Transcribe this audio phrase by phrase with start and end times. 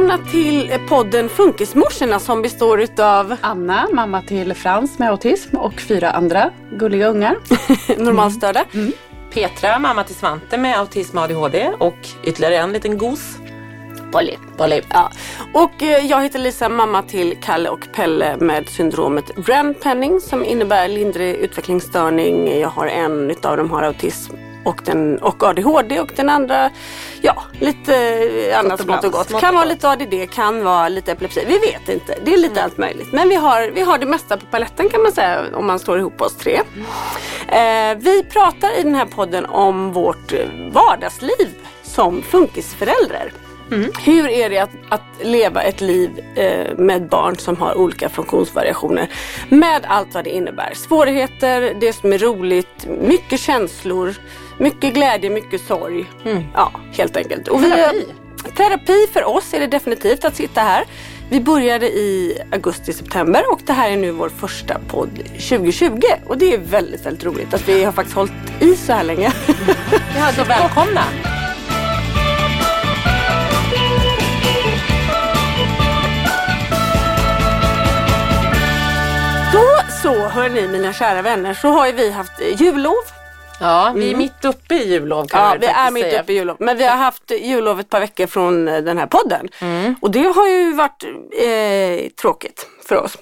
[0.00, 6.10] Välkomna till podden Funkismorsorna som består utav Anna, mamma till Frans med autism och fyra
[6.10, 7.36] andra gulliga ungar.
[8.04, 8.64] normalstörda.
[9.34, 13.38] Petra, mamma till Svante med autism och ADHD och ytterligare en liten gos.
[14.12, 14.36] Polly.
[14.56, 14.82] Polly.
[14.90, 15.10] Ja.
[15.54, 20.88] Och eh, jag heter Lisa, mamma till Kalle och Pelle med syndromet Grand-Penning som innebär
[20.88, 22.60] lindrig utvecklingsstörning.
[22.60, 24.34] Jag har en utav dem har autism
[24.64, 26.70] och, den, och ADHD och den andra,
[27.20, 27.94] ja, lite
[28.58, 29.40] annat smått och gott.
[29.40, 31.44] Kan vara lite ADD, kan vara lite epilepsi.
[31.46, 32.18] Vi vet inte.
[32.24, 33.12] Det är lite allt möjligt.
[33.12, 35.98] Men vi har, vi har det mesta på paletten kan man säga om man slår
[35.98, 36.60] ihop oss tre.
[37.48, 40.32] Eh, vi pratar i den här podden om vårt
[40.72, 41.48] vardagsliv
[41.82, 43.32] som funkisföräldrar.
[44.04, 49.08] Hur är det att, att leva ett liv eh, med barn som har olika funktionsvariationer?
[49.48, 50.72] Med allt vad det innebär.
[50.74, 54.14] Svårigheter, det som är roligt, mycket känslor,
[54.60, 56.10] mycket glädje, mycket sorg.
[56.54, 57.48] Ja, helt enkelt.
[57.48, 58.06] Och vi- Terapi.
[58.56, 60.84] terapi för oss är det definitivt att sitta här.
[61.30, 66.00] Vi började i augusti-september och det här är nu vår första podd 2020.
[66.26, 69.32] Och det är väldigt, väldigt roligt att vi har faktiskt hållit i så här länge.
[70.16, 71.04] Ja, så välkomna.
[79.52, 79.64] Då
[80.02, 82.94] så, hörni mina kära vänner, så har ju vi haft jullov.
[83.60, 86.22] Ja, vi är mitt uppe i jullov kan Ja, vi är mitt säga.
[86.22, 86.56] uppe i jullov.
[86.60, 89.48] Men vi har haft jullov ett par veckor från eh, den här podden.
[89.60, 89.94] Mm.
[90.00, 91.04] Och det har ju varit
[91.42, 93.18] eh, tråkigt för oss.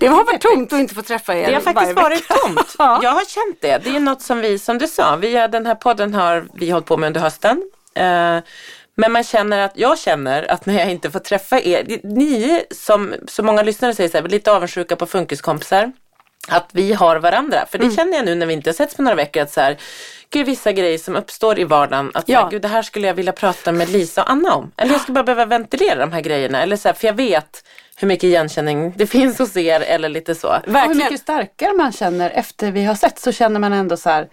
[0.00, 1.50] Det har varit tomt att inte få träffa er Mm.
[1.50, 2.02] Det har varje faktiskt vecka.
[2.02, 2.74] varit tomt.
[2.78, 3.00] Ja.
[3.02, 3.78] Jag har känt det.
[3.84, 6.70] Det är något som vi, som du sa, vi, har- den här podden har vi
[6.70, 7.62] hållit på med under hösten.
[7.94, 8.38] Eh,
[8.96, 13.14] men man känner att, jag känner att när jag inte får träffa er, ni som
[13.28, 15.92] så många lyssnare säger, så här, lite avundsjuka på funkiskompisar.
[16.48, 17.66] Att vi har varandra.
[17.70, 17.96] För det Mm.
[17.96, 19.76] känner jag nu när vi inte har setts på några veckor att så här,
[20.30, 22.10] gud vissa grejer som uppstår i vardagen.
[22.14, 22.42] Att så Ja.
[22.42, 24.70] här, gud det här skulle jag vilja prata med Lisa och Anna om.
[24.76, 26.62] Eller jag skulle bara behöva ventilera de här grejerna.
[26.62, 27.64] Eller så här, för jag vet
[27.96, 30.48] hur mycket igenkänning det finns hos er eller lite så.
[30.48, 30.98] Och hur Verkligen.
[30.98, 34.28] mycket starkare man känner efter vi har sett så känner man ändå så här,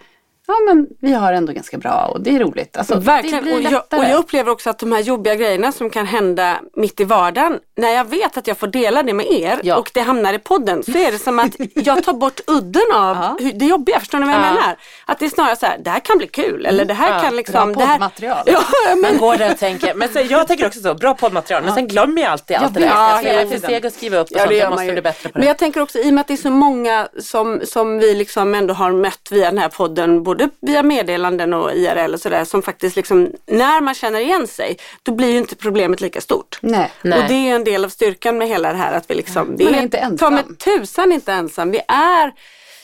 [0.48, 2.76] ja men vi har ändå ganska bra och det är roligt.
[2.76, 3.36] Alltså, Verkligen.
[3.36, 6.06] Det blir Och jag, och jag upplever också att de här jobbiga grejerna som kan
[6.06, 9.76] hända mitt i vardagen, när jag vet att jag får dela det med er Ja.
[9.76, 13.16] och det hamnar i podden så är det som att jag tar bort udden av
[13.22, 13.36] Ja.
[13.40, 14.00] hur, det jobbiga.
[14.00, 14.54] Förstår ni vad jag Ja.
[14.54, 14.76] menar?
[15.06, 17.20] Att det är snarare så här, det här kan bli kul eller det här Ja.
[17.20, 17.72] kan liksom...
[17.72, 18.38] Bra det här, poddmaterial.
[18.46, 21.64] Ja, men, Man går där och tänker, men så, jag tänker också så, bra poddmaterial,
[21.64, 22.86] men sen glömmer jag alltid allt det där.
[22.86, 23.60] Jag ja, ska tiden.
[23.60, 24.92] seg att skriva upp och Ja, sånt, jag man måste ju.
[24.92, 25.46] bli bättre på Men det.
[25.48, 28.54] jag tänker också i och med att det är så många som, som vi liksom
[28.54, 32.62] ändå har mött via den här podden, både via meddelanden och IRL och sådär, som
[32.62, 36.58] faktiskt liksom, när man känner igen sig, då blir ju inte problemet lika stort.
[36.62, 36.90] Nej.
[37.02, 37.18] Nej.
[37.18, 39.64] Och det är en del av styrkan med hela det här att vi liksom, vi
[39.64, 40.16] Man är inte ensam.
[40.18, 41.70] ta med tusan inte ensam.
[41.70, 42.32] Vi är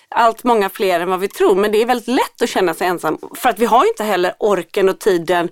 [0.09, 2.87] allt många fler än vad vi tror men det är väldigt lätt att känna sig
[2.87, 5.49] ensam för att vi har ju inte heller orken och tiden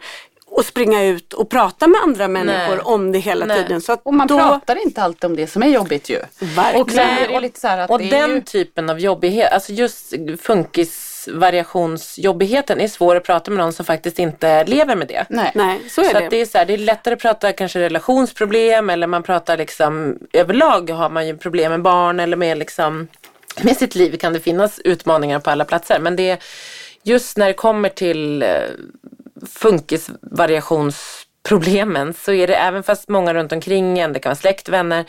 [0.58, 2.84] att springa ut och prata med andra människor Nej.
[2.84, 3.62] om det hela Nej.
[3.62, 3.80] tiden.
[3.80, 6.18] Så att Och man då, pratar inte alltid om det som är jobbigt ju.
[6.38, 6.82] Verkligen.
[6.82, 8.40] Och sen är det lite så här att och det är den ju...
[8.40, 10.12] typen av jobbighet, alltså just
[11.24, 15.26] funkisvariationsjobbigheten är svår att prata med någon som faktiskt inte lever med det.
[15.28, 15.52] Nej.
[15.54, 16.24] Nej, så är Så det.
[16.24, 19.56] att det är så här, det är lättare att prata kanske relationsproblem eller man pratar
[19.56, 23.08] liksom överlag har man ju problem med barn eller med liksom
[23.62, 26.38] med sitt liv kan det finnas utmaningar på alla platser men det är
[27.02, 28.48] just när det kommer till eh,
[29.54, 35.04] funkisvariationsproblemen så är det även fast många runt omkring en, det kan vara släkt, vänner,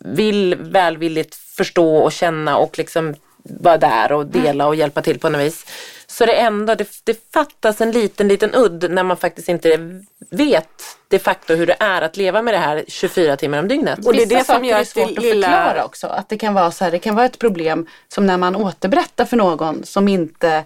[0.00, 3.14] vill välvilligt förstå och känna och liksom
[3.48, 5.66] vara där och dela och hjälpa till på något vis.
[6.06, 10.00] Så det ändå, det, det fattas en liten, liten udd när man faktiskt inte
[10.30, 10.68] vet
[11.08, 14.06] de facto hur det är att leva med det här 24 timmar om dygnet.
[14.06, 16.06] Och det är det som gör det att lilla- förklara också.
[16.06, 19.24] Att det kan vara så här, det kan vara ett problem som när man återberättar
[19.24, 20.64] för någon som inte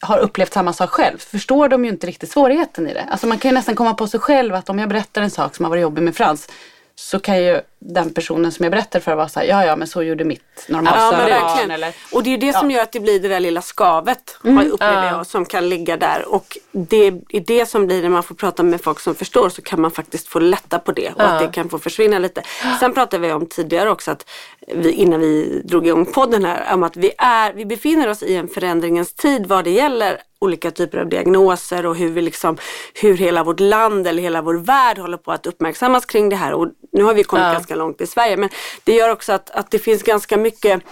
[0.00, 1.18] har upplevt samma sak själv.
[1.18, 3.04] Förstår de ju inte riktigt svårigheten i det.
[3.10, 5.56] Alltså man kan ju nästan komma på sig själv att om jag berättar en sak
[5.56, 6.48] som har varit jobbig med Frans
[6.94, 9.88] så kan ju den personen som jag berättar för vara så här, ja ja men
[9.88, 11.70] så gjorde mitt Ja, normalstörda men barn.
[11.70, 14.36] Eller, Och det är ju det som gör att det blir det där lilla skavet,
[14.42, 16.24] har upplever jag, som kan ligga där.
[16.28, 19.62] Och det är det som blir när man får prata med folk som förstår så
[19.62, 22.42] kan man faktiskt få lätta på det och att det kan få försvinna lite.
[22.80, 24.30] Sen pratade vi om tidigare också att
[24.74, 28.36] vi, innan vi drog igång podden här, om att vi, är, vi befinner oss i
[28.36, 32.56] en förändringens tid vad det gäller olika typer av diagnoser och hur vi liksom,
[32.94, 36.52] hur hela vårt land eller hela vår värld håller på att uppmärksammas kring det här.
[36.52, 37.54] Och nu har vi kommit Ja.
[37.70, 38.48] Ganska långt i Sverige men
[38.84, 40.82] det gör också att, att det finns ganska mycket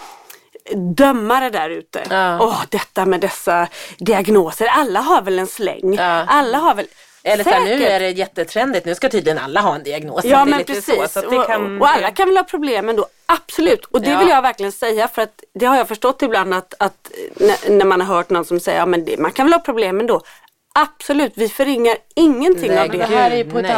[0.96, 2.02] dömare där ute.
[2.10, 2.38] Ja.
[2.40, 4.66] Åh, detta med dessa diagnoser.
[4.66, 5.94] Alla har väl en släng.
[5.94, 6.24] Ja.
[6.28, 6.86] Alla har väl
[7.22, 10.24] Eller så här, nu är det jättetrendigt, nu ska tydligen alla ha en diagnos.
[10.24, 10.84] Ja men precis.
[10.84, 11.80] Så, så att kan...
[11.80, 13.06] och, alla kan väl ha problem ändå.
[13.26, 13.84] Absolut.
[13.84, 14.18] Och det Ja.
[14.18, 17.10] vill jag verkligen säga för att det har jag förstått ibland att, att
[17.68, 20.00] när, man har hört någon som säger ja men det, man kan väl ha problem
[20.00, 20.22] ändå.
[20.80, 23.04] Absolut, vi förringar ingenting Nej, av det.
[23.04, 23.30] här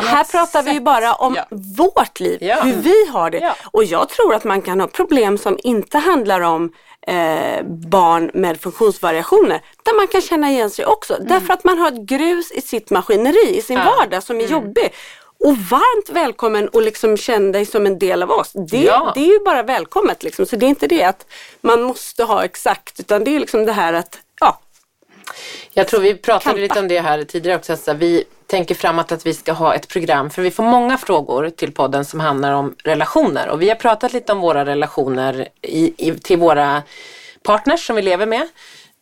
[0.02, 0.82] Här pratar vi sätt.
[0.84, 1.46] bara om Ja.
[1.76, 2.60] vårt liv, Ja.
[2.62, 3.38] hur vi har det.
[3.38, 3.54] Ja.
[3.64, 6.72] Och jag tror att man kan ha problem som inte handlar om
[7.06, 9.60] eh, barn med funktionsvariationer.
[9.82, 11.16] Där man kan känna igen sig också.
[11.20, 13.84] Därför att man har ett grus i sitt maskineri, i sin Ja.
[13.98, 14.92] vardag som är jobbig.
[15.44, 18.52] Och varmt välkommen och liksom känn dig som en del av oss.
[18.70, 19.12] Det, Ja.
[19.14, 20.46] det är ju bara välkommet liksom.
[20.46, 21.26] Så det är inte det att
[21.60, 24.18] man måste ha exakt utan det är liksom det här att
[25.72, 26.60] Jag tror vi pratade Kampa.
[26.60, 27.76] lite om det här tidigare också.
[27.76, 30.30] Så vi tänker framåt att vi ska ha ett program.
[30.30, 33.48] För vi får många frågor till podden som handlar om relationer.
[33.48, 36.82] Och vi har pratat lite om våra relationer i, i, till våra
[37.42, 38.48] partners som vi lever med.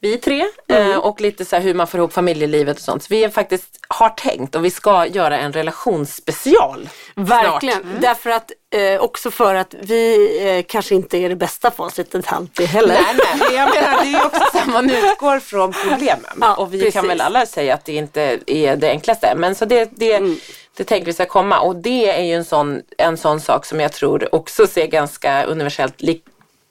[0.00, 0.46] Vi tre.
[0.68, 0.90] Mm.
[0.92, 3.02] Eh, och lite så hur man får ihop familjelivet och sånt.
[3.02, 6.88] Så vi faktiskt har tänkt och vi ska göra en relationsspecial.
[7.14, 8.00] Verkligen, Snart.
[8.00, 10.28] därför att eh, också för att vi
[10.58, 12.94] eh, kanske inte är det bästa facitet alltid heller.
[12.94, 16.38] Nej, nej, jag menar det är också så man utgår från problemen.
[16.40, 16.94] Ja, och vi precis.
[16.94, 19.34] kan väl alla säga att det inte är det enklaste.
[19.36, 20.36] Men så det, det, Mm.
[20.76, 21.60] det tänker vi ska komma.
[21.60, 25.44] Och det är ju en sån, en sån sak som jag tror också ser ganska
[25.44, 26.24] universellt lik,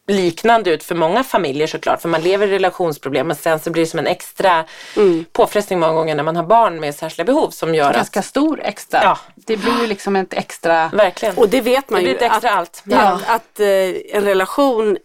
[0.07, 2.01] liknande ut för många familjer såklart.
[2.01, 4.65] För man lever i relationsproblem men sen så blir det som en extra
[4.97, 5.25] Mm.
[5.31, 8.59] påfrestning många gånger när man har barn med särskilda behov som gör Ganska att, stor
[8.63, 8.99] extra.
[9.03, 9.17] Ja.
[9.35, 10.89] Det blir ju liksom ett extra...
[10.93, 11.37] verkligen.
[11.37, 12.15] Och det vet man Det blir ju.
[12.25, 12.83] ett extra att, allt.
[12.85, 12.97] Ja.
[12.99, 13.67] Att, att eh,
[14.17, 14.97] en relation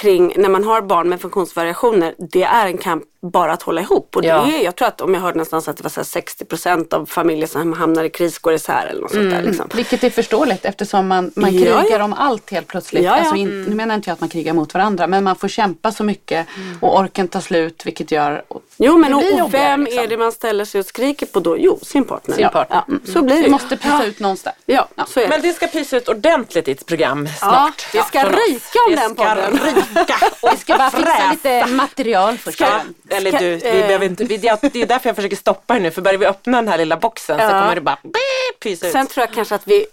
[0.00, 4.16] kring när man har barn med funktionsvariationer, det är en kamp bara att hålla ihop.
[4.16, 4.44] Och Ja.
[4.46, 6.94] det är, jag tror att om jag hörde någonstans att det var så här 60%
[6.94, 9.42] av familjer som hamnar i kris går isär eller något sånt där.
[9.42, 9.68] Liksom.
[9.74, 12.04] Vilket är förståeligt eftersom man, man Ja, krigar ja.
[12.04, 13.04] om allt helt plötsligt.
[13.04, 13.18] Ja, ja.
[13.20, 15.92] Alltså in, Nu menar inte jag att man krigar mot varandra men man får kämpa
[15.92, 16.46] så mycket
[16.80, 18.42] och orken tar slut vilket gör...
[18.76, 20.02] Jo men det och, blir och jobbigare, vem liksom.
[20.04, 21.58] är det man ställer sig och skriker på då?
[21.58, 22.34] Jo, sin partner.
[22.36, 22.82] Sin partner.
[22.88, 23.50] Ja, så blir det ju.
[23.50, 24.56] måste pysa ut någonstans.
[24.66, 25.28] Ja, så är det.
[25.28, 27.86] Men det ska pysa ut ordentligt i ett program Ja, snart.
[27.92, 29.52] det ska ryka om den ska podden.
[29.96, 32.56] ryka och Vi ska bara fixa lite material först.
[32.58, 32.80] Ska-
[33.16, 33.86] Eller du, vi eh.
[33.86, 36.56] behöver inte, vi, det är därför jag försöker stoppa det nu för börjar vi öppna
[36.62, 37.48] den här lilla boxen så Ja.
[37.60, 37.98] kommer det bara
[38.62, 38.92] pysa ut.
[38.92, 39.86] Sen tror jag kanske att vi,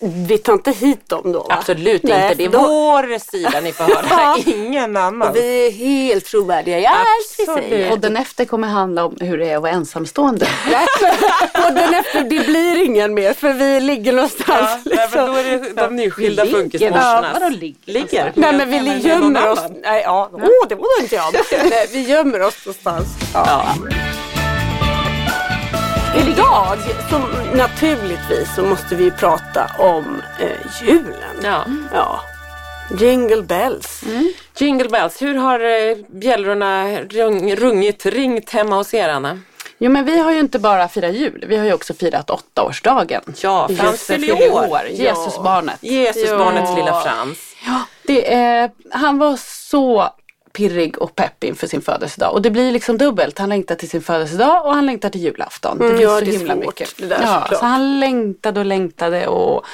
[0.00, 1.38] vi tar inte hit dem då.
[1.38, 1.46] va?
[1.58, 4.38] Absolut Nej, inte, det är då- vår sida ni får höra, Ja.
[4.46, 5.32] ingen annan.
[5.34, 6.98] Vi är helt trovärdiga i allt
[7.38, 7.70] vi Absolut.
[7.70, 7.90] säger.
[7.90, 10.46] Podden efter kommer handla om hur det är att vara ensamstående.
[11.52, 14.80] Podden efter, det blir ingen mer för vi ligger någonstans.
[14.84, 15.36] Ja, men då liksom.
[15.36, 17.36] är det de nyskilda funkismorsorna.
[17.40, 17.92] Ja, ligger?
[17.92, 18.32] Ligger?
[18.34, 19.60] Nej men vi någon gömmer oss.
[19.82, 20.30] Nej, ja.
[20.32, 21.34] Åh, det var inte jag.
[21.70, 23.06] Nej, vi gömmer oss någonstans.
[23.34, 23.74] Ja.
[26.18, 26.78] Idag,
[27.10, 27.18] så
[27.56, 31.36] naturligtvis, så måste vi prata om eh, julen.
[31.42, 31.64] Ja.
[31.92, 32.20] Ja.
[32.98, 34.02] Jingle bells.
[34.56, 39.38] Jingle bells, hur har eh, bjällrorna rung, rungit, ringt hemma hos er Anna?
[39.78, 43.22] Jo men vi har ju inte bara firat jul, vi har ju också firat åttaårsdagen.
[43.42, 44.68] Ja, Frans Jesus fyller år.
[44.68, 44.82] år.
[44.90, 45.78] Jesusbarnet.
[45.80, 47.38] Jesusbarnets lilla Frans.
[48.06, 49.36] Det är, han var
[49.70, 50.10] så
[50.58, 52.32] pirrig och pepp inför sin födelsedag.
[52.32, 53.38] Och det blir liksom dubbelt.
[53.38, 55.78] Han längtar till sin födelsedag och han längtar till julafton.
[55.78, 56.94] det blir ja, så det himla mycket.
[56.98, 59.64] det där, ja, så han längtade och längtade och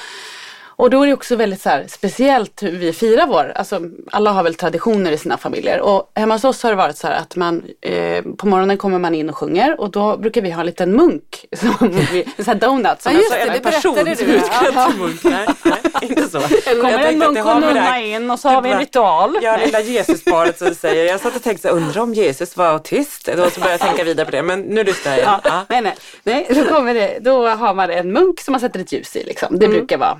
[0.77, 3.79] och då är det också väldigt så här, speciellt hur vi firar vår, alltså
[4.11, 7.07] alla har väl traditioner i sina familjer och hemma hos oss har det varit så
[7.07, 10.51] här att man eh, på morgonen kommer man in och sjunger och då brukar vi
[10.51, 13.01] ha en liten munk, som vi, en sån här donut.
[13.01, 14.33] Som Ja, just alltså det, en det person berättade som du.
[14.35, 14.87] utklädd Ja.
[14.91, 15.23] till munk.
[15.23, 16.39] Nej, nej, inte så.
[16.81, 19.37] Kommer en munk och nunnar in och så har vi en ritual.
[19.41, 21.05] Ja, lilla Jesusparet som du säger.
[21.05, 23.25] Jag satt och tänkte, så här, undrar om Jesus var autist?
[23.37, 25.31] Då så började jag tänka vidare på det, men nu lyssnar jag igen.
[25.43, 25.65] Ja, Ja.
[25.69, 28.91] nej, nej, nej, då, kommer det, då har man en munk som man sätter ett
[28.91, 29.23] ljus i.
[29.23, 29.59] Liksom.
[29.59, 30.17] Det brukar vara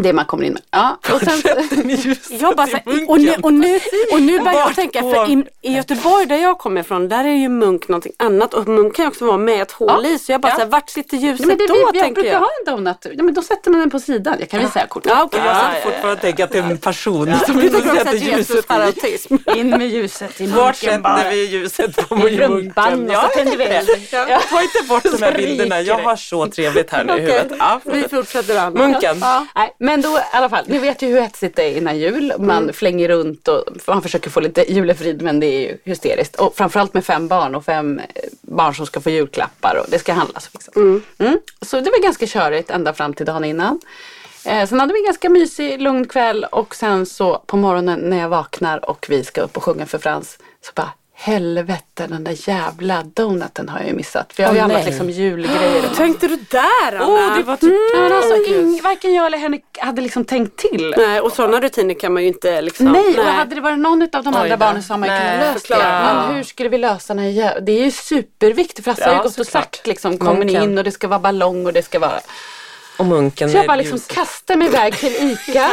[0.00, 0.62] det man kommer in med.
[0.70, 1.42] Ja, och sen,
[2.40, 3.80] Jag bara, här, och, nu, och, nu,
[4.12, 7.28] och nu börjar jag tänka, för i, i Göteborg där jag kommer ifrån, där är
[7.36, 10.18] ju munk någonting annat och munk kan ju också vara med ett hål i.
[10.18, 10.54] Så jag bara, Ja.
[10.54, 12.38] så här, vart sitter ljuset Ja, men det, då vi, jag brukar jag?
[12.40, 13.06] ha en donut.
[13.16, 14.36] Ja, men då sätter man den på sidan.
[14.40, 15.06] Jag kan visa kort.
[15.06, 15.40] Ja, okej.
[15.44, 18.14] Jag Ja, satt fortfarande och tänker att det är en person som också sätter att
[18.14, 19.36] Jesus ljuset har autism.
[19.56, 21.16] In med ljuset i Vart munken bara.
[21.16, 23.06] sätter vi ljuset på I rumpan munken?
[23.08, 23.88] och Ja, så tänder vi eld.
[24.12, 24.40] Ja.
[24.50, 25.80] Ta inte bort de här bilderna.
[25.80, 27.52] Jag har så trevligt här nu i huvudet.
[27.58, 28.70] Ja, vi fortsätter Anna.
[28.70, 29.22] Munken.
[29.90, 32.32] Men då i alla fall, ni vet ju hur hetsigt det är innan jul.
[32.38, 36.36] Man flänger runt och man försöker få lite julefrid men det är ju hysteriskt.
[36.36, 39.98] Och framförallt med fem barn och fem eh, barn som ska få julklappar och det
[39.98, 40.76] ska handlas och fixas.
[40.76, 41.02] Mm.
[41.62, 43.80] Så det var ganska körigt ända fram till dagen innan.
[44.44, 48.18] Eh, sen hade vi en ganska mysig, lugn kväll och sen så på morgonen när
[48.18, 50.92] jag vaknar och vi ska upp och sjunga för Frans så bara
[51.22, 54.32] Helvete, den där jävla donuten har jag ju missat.
[54.32, 54.90] För jag har ju Åh, handlat nej.
[54.90, 55.82] liksom julgrejer.
[55.82, 57.06] Hur tänkte du där Anna?
[57.06, 57.70] Åh, det var typ...
[57.94, 60.94] Nej, men alltså, ing, varken jag eller Henrik hade liksom tänkt till.
[60.96, 62.92] Nej, och sådana rutiner kan man ju inte liksom.
[62.92, 64.56] Nej, och hade det varit någon av de andra då.
[64.56, 65.84] barnen så har man ju Nej, kunnat lösa det.
[65.84, 68.84] Men hur skulle vi lösa den här Det är ju superviktigt.
[68.84, 71.20] Frasse har ju Ja, gått och sagt liksom, kommer ni in och det ska vara
[71.20, 72.20] ballong och det ska vara.
[73.00, 74.12] Och munken Så jag bara liksom ljuset.
[74.12, 75.50] kastar mig iväg till ICA.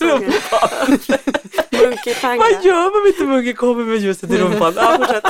[2.38, 4.72] Vad gör man om inte munken kommer med ljuset i rumpan?
[4.76, 5.20] Ja.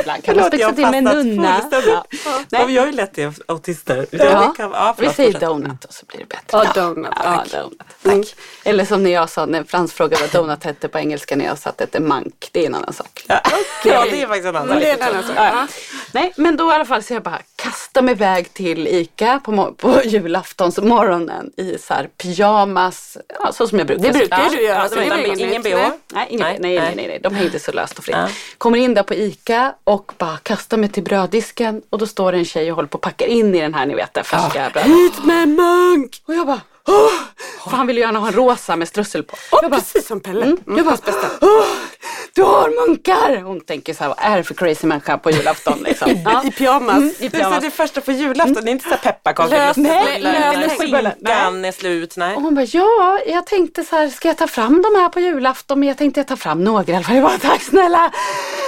[0.00, 1.60] Ibland kan Förlåt, spexa jag till med nunna.
[1.70, 1.80] Ja.
[2.24, 2.74] Ja, Nej.
[2.74, 4.06] jag är lätt till autister.
[4.10, 5.48] Ja, kan, ja, vi säger fortsätt.
[5.48, 6.42] donut och så blir det bättre.
[6.74, 7.12] Ja, donut.
[7.16, 7.52] Ja, Tack.
[7.52, 7.82] donut.
[8.02, 8.36] Tack.
[8.64, 11.58] Eller som när jag sa, när Frans frågade vad donut hette på engelska när jag
[11.58, 12.48] sa att det hette mank.
[12.52, 13.24] Det är en annan sak.
[13.26, 13.40] Ja,
[13.84, 15.02] ja, det är faktiskt en annan Det är sak.
[15.02, 15.36] en annan sak.
[15.36, 15.66] Ja.
[16.12, 19.74] Nej, men då i alla fall så jag bara kastar mig iväg till ICA på,
[19.78, 24.02] på julaftonsmorgonen i så här pyjamas, ja, så som jag brukar.
[24.02, 24.48] Det brukar Ja.
[24.50, 24.88] du göra.
[24.94, 25.70] Ja, är ingen bh?
[25.74, 25.90] Nej.
[26.12, 26.92] Nej, ingen, Nej, nej, nej, nej.
[26.96, 28.16] nej, nej, de hängde så löst och fritt.
[28.16, 28.28] Ja.
[28.58, 32.38] Kommer in där på ICA och bara kastar mig till bröddisken och då står det
[32.38, 34.70] en tjej och håller på att packa in i den här, ni vet, det färska
[34.72, 34.84] brödet.
[34.92, 36.22] Hit med munk!
[36.26, 37.70] Och jag bara, Åh!
[37.70, 39.36] för han ville gärna ha en rosa med strussel på.
[39.52, 40.44] Åh, jag bara, precis som Pelle.
[40.44, 40.58] Mm.
[40.66, 40.96] Jag bara,
[41.40, 41.64] Åh,
[42.34, 43.42] du har munkar!
[43.42, 46.08] Hon tänker så här, vad är det för crazy människa på julafton liksom?
[46.24, 46.44] Ja.
[46.44, 46.96] I pyjamas.
[46.96, 47.62] Mm, i Det är pyjamas.
[47.62, 49.50] det första på julafton, det är inte så här pepparkakor,
[50.78, 52.16] skinkan är slut.
[52.16, 52.36] Nej.
[52.36, 55.20] Och hon bara, ja, jag tänkte så här, ska jag ta fram de här på
[55.20, 55.78] julafton?
[55.80, 57.14] Men jag tänkte jag ta fram några i alla fall.
[57.16, 58.12] Jag bara, tack snälla!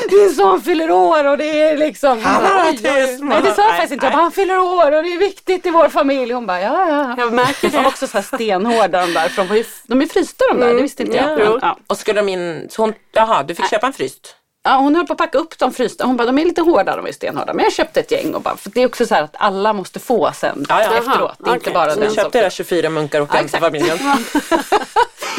[0.08, 2.22] Din son fyller år och det är liksom...
[2.22, 3.28] Han har autism.
[3.28, 4.06] Nej, det sa jag faktiskt inte.
[4.06, 6.32] Jag bara, han fyller år och det är viktigt i vår familj.
[6.32, 7.14] Hon bara, ja, ja.
[7.18, 7.88] Jag märker De var det.
[7.88, 10.74] också så här stenhårda de där, för de, var ju, de är frysta de där,
[10.74, 11.30] det visste inte jag.
[11.30, 11.36] Ja.
[11.36, 11.78] Men, ja.
[11.86, 14.34] Och skulle de in, så hon, jaha, du fick köpa en fryst?
[14.68, 16.04] Ja, hon höll på att packa upp de frysta.
[16.04, 17.54] Hon bara, de är lite hårda, de är stenhårda.
[17.54, 19.72] Men jag köpte ett gäng och bara, för det är också så här att alla
[19.72, 20.98] måste få sen Ja, ja.
[20.98, 21.34] efteråt.
[21.38, 22.24] Det är inte bara Så den ni som...
[22.24, 23.98] köpte era 24 munkar och Ja, hem till familjen?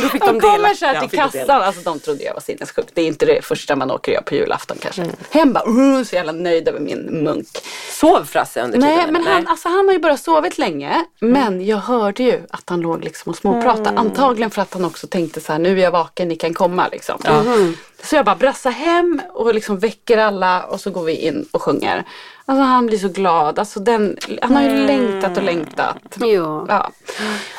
[0.02, 1.24] Då fick De de kommer så här Ja, till dela.
[1.30, 2.90] kassan, alltså de trodde jag var sinnessjukt.
[2.94, 5.06] Det är inte det första man åker och gör på julafton kanske.
[5.32, 7.48] Hem bara, uh, så jävla nöjd över min munk.
[7.92, 8.90] Sov Frasse under tiden?
[8.96, 9.12] Nej eller?
[9.12, 11.06] men han, alltså, han har ju bara sovit länge.
[11.20, 14.00] Men jag hörde ju att han låg liksom och småpratade.
[14.00, 16.88] Antagligen för att han också tänkte så här, nu är jag vaken, ni kan komma
[16.92, 17.22] liksom.
[18.04, 21.62] Så jag bara brassar hem och liksom väcker alla och så går vi in och
[21.62, 22.04] sjunger.
[22.46, 23.60] Alltså han blir så glad.
[23.60, 25.98] Alltså, den, han har ju längtat och längtat.
[26.20, 26.66] Ja.
[26.68, 26.92] Ja.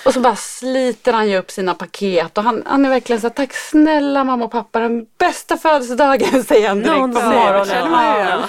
[0.05, 3.27] Och så bara sliter han ju upp sina paket och han, han är verkligen så
[3.27, 7.93] här, tack snälla mamma och pappa, den bästa födelsedagen säger han direkt på Någonsin, morgonen.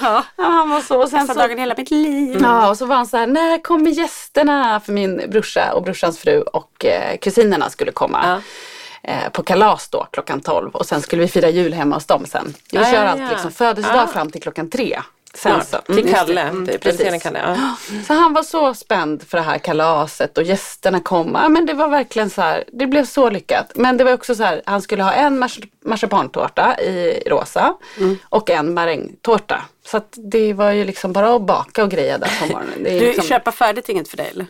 [0.02, 0.24] Ja.
[0.36, 1.02] Ja, han var så.
[1.02, 2.38] Och sen Bästa så, dagen i hela mitt liv.
[2.42, 4.80] ja, och så var han så här, när kommer gästerna?
[4.80, 8.42] För min brorsa och brorsans fru och eh, kusinerna skulle komma.
[9.04, 12.26] Eh, på kalas då klockan 12 och sen skulle vi fira jul hemma hos dem
[12.26, 12.54] sen.
[12.72, 13.30] Vi Ja, kör ja, alltid ja.
[13.30, 14.06] liksom födelsedag Ah.
[14.06, 15.00] fram till klockan tre.
[15.34, 15.78] Sen Ja, så.
[15.92, 16.40] till Mm, Kalle.
[16.40, 16.80] Mm, typ.
[16.82, 17.22] precis.
[17.22, 17.76] Kalle, ja.
[18.06, 21.38] Så han var så spänd för det här kalaset och gästerna kom.
[21.42, 23.72] Ja, men det var verkligen så här, det blev så lyckat.
[23.74, 27.74] Men det var också så här, han skulle ha en mars- marsipantårta i rosa
[28.28, 29.62] och en marängtårta.
[29.86, 30.00] Så
[30.32, 32.74] det var ju liksom bara att baka och greja där på morgonen.
[32.84, 34.46] Det är Du, liksom, köpa färdigt är inget för dig eller?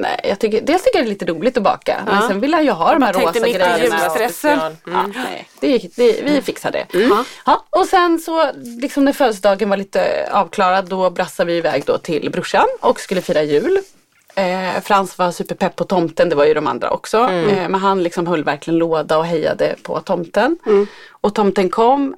[0.00, 2.02] Nej, jag tycker, dels tycker jag det är lite roligt att baka.
[2.06, 2.28] Men Ja.
[2.28, 3.78] sen vill han ju ha de här rosa grejerna.
[3.78, 4.30] julstressen.
[4.58, 4.76] Special.
[4.86, 6.86] Ja, nej, det, det, vi fixar det.
[6.92, 7.24] Ja.
[7.46, 11.98] Ja, och sen så liksom när födelsedagen var lite avklarad då brassade vi iväg då
[11.98, 13.78] till brorsan och skulle fira jul.
[14.36, 17.18] Eh, Frans var superpepp på tomten, det var ju de andra också.
[17.18, 20.58] Eh, men han liksom höll verkligen låda och hejade på tomten.
[21.10, 22.14] Och tomten kom.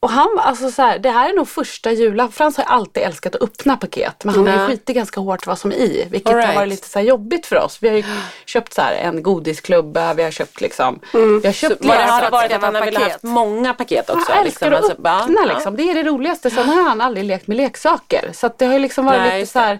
[0.00, 2.32] Och han alltså så här, det här är nog första julen.
[2.32, 4.24] Frans har alltid älskat att öppna paket.
[4.24, 6.06] Men han har ju skitit ganska hårt vad som är i.
[6.10, 6.56] Vilket All har right.
[6.56, 7.78] varit lite så jobbigt för oss.
[7.80, 8.04] Vi har ju
[8.46, 11.00] köpt så här en godisklubba, vi har köpt liksom.
[11.12, 14.32] Vi har köpt Var det, varit att han har velat haft många paket också?
[14.32, 15.76] Han älskar att Alltså, öppna liksom.
[15.76, 16.50] Det är det roligaste.
[16.50, 18.30] Sen har han aldrig lekt med leksaker.
[18.34, 19.78] Så det har ju liksom varit Nej, lite så här.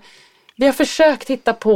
[0.60, 1.74] Vi har försökt hitta på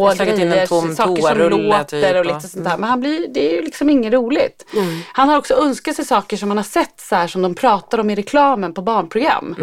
[0.48, 2.76] grejer, tom saker som toarulle låter typ, och och- lite sånt där.
[2.76, 4.66] Men han blir, det är ju liksom inget roligt.
[5.12, 7.98] Han har också önskat sig saker som man har sett så här som de pratar
[7.98, 9.54] om i reklamen på barnprogram.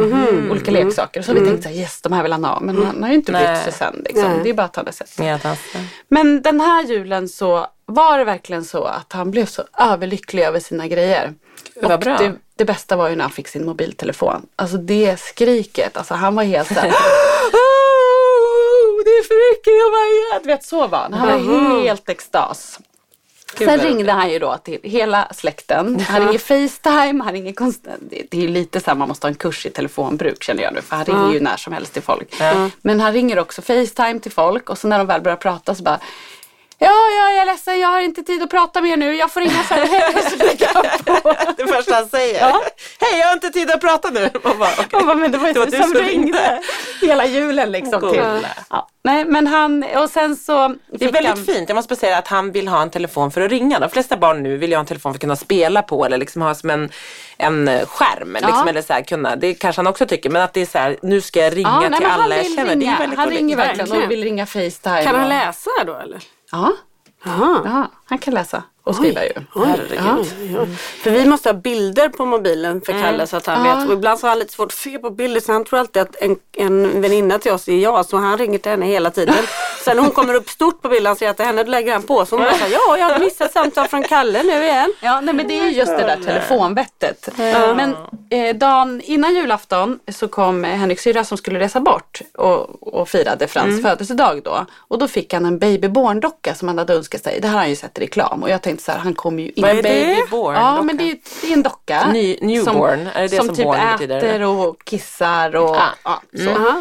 [0.51, 1.21] Olika leksaker.
[1.21, 2.59] Så har vi tänkt så här, yes de här vill han ha.
[2.59, 4.01] Men han har ju inte brytt sig sen.
[4.05, 4.39] Liksom.
[4.43, 5.17] Det är bara att han har sett.
[6.07, 10.59] Men den här julen så var det verkligen så att han blev så överlycklig över
[10.59, 11.33] sina grejer.
[11.81, 12.17] vad och bra.
[12.17, 14.45] det, det bästa var ju när han fick sin mobiltelefon.
[14.55, 16.93] Alltså det skriket, alltså han var helt såhär "Åh,
[17.51, 17.57] Det
[19.19, 21.13] är för mycket, jag bara, du vet så var han.
[21.13, 22.79] Han var helt extas.
[23.57, 25.99] Sen vad ringde han ju då till hela släkten.
[25.99, 28.03] Han ringer Facetime, han ringer konstant.
[28.09, 30.73] Det, är ju lite så här, man måste ha en kurs i telefonbruk känner jag
[30.73, 30.81] nu.
[30.81, 32.35] För han ringer ju när som helst till folk.
[32.81, 35.83] Men han ringer också Facetime till folk och så när de väl börjar prata så
[35.83, 35.99] bara
[36.81, 39.15] Ja, ja, jag är ledsen, jag har inte tid att prata mer nu.
[39.15, 39.79] Jag får ringa sen.
[41.57, 42.39] Det första han säger.
[42.99, 44.29] Hej, jag har inte tid att prata nu.
[44.43, 44.69] Man bara.
[44.91, 46.11] Man bara, men det var ju Det var du som som ringde.
[46.11, 46.59] ringde.
[47.01, 48.21] Hela julen liksom till.
[48.69, 48.87] Ja.
[49.03, 51.69] Nej, men han, och sen så Det är väldigt han, fint.
[51.69, 53.79] Jag måste bara säga att han vill ha en telefon för att ringa.
[53.79, 56.17] De flesta barn nu vill ju ha en telefon för att kunna spela på eller
[56.17, 56.89] liksom ha som en,
[57.37, 58.33] en skärm.
[58.41, 60.29] Liksom, eller så här, kunna, det kanske han också tycker.
[60.29, 62.43] Men att det är så här, nu ska jag ringa Ja, nej, till alla jag
[62.43, 62.75] vill känner.
[62.75, 62.95] Det ringa.
[62.95, 65.03] är väldigt Han ringer verkligen och vill ringa Facetime.
[65.03, 66.19] Kan han läsa då eller?
[66.51, 66.71] Ja,
[67.23, 67.61] Jaha.
[67.65, 69.31] ja, han kan läsa och skriva ju.
[69.55, 70.33] Herregud.
[70.55, 70.65] Ja.
[71.03, 73.75] För vi måste ha bilder på mobilen för Kalle så att han Ja.
[73.75, 73.87] vet.
[73.87, 76.01] Och ibland så har han lite svårt att se på bilder så han tror alltid
[76.01, 78.05] att en, en väninna till oss är jag.
[78.05, 79.35] Så han ringer till henne hela tiden.
[79.85, 81.71] Sen när hon kommer upp stort på bilden och ser att det är henne då
[81.71, 82.25] lägger han på.
[82.25, 84.93] Så hon bara säger ja jag har missat samtal från Kalle nu igen.
[85.01, 87.29] Ja, nej, men det är ju just det där telefonvettet.
[87.75, 87.95] Men
[88.29, 93.47] eh, dagen innan julafton så kom Henriks syrra som skulle resa bort och, och firade
[93.47, 94.65] Frans födelsedag då.
[94.77, 97.39] Och då fick han en babyborn-docka som han hade önskat sig.
[97.41, 99.43] Det här har han ju sett i reklam och jag tänkte så här, han kommer
[99.43, 99.61] ju inte...
[99.61, 100.15] Vad är det?
[100.15, 100.81] Babyborn Ja, docka?
[100.83, 102.11] men det är, det är en docka.
[102.11, 104.41] Ny- newborn, är det det som, som typ born äter betyder?
[104.41, 105.93] och kissar och Ah.
[106.03, 106.21] ja,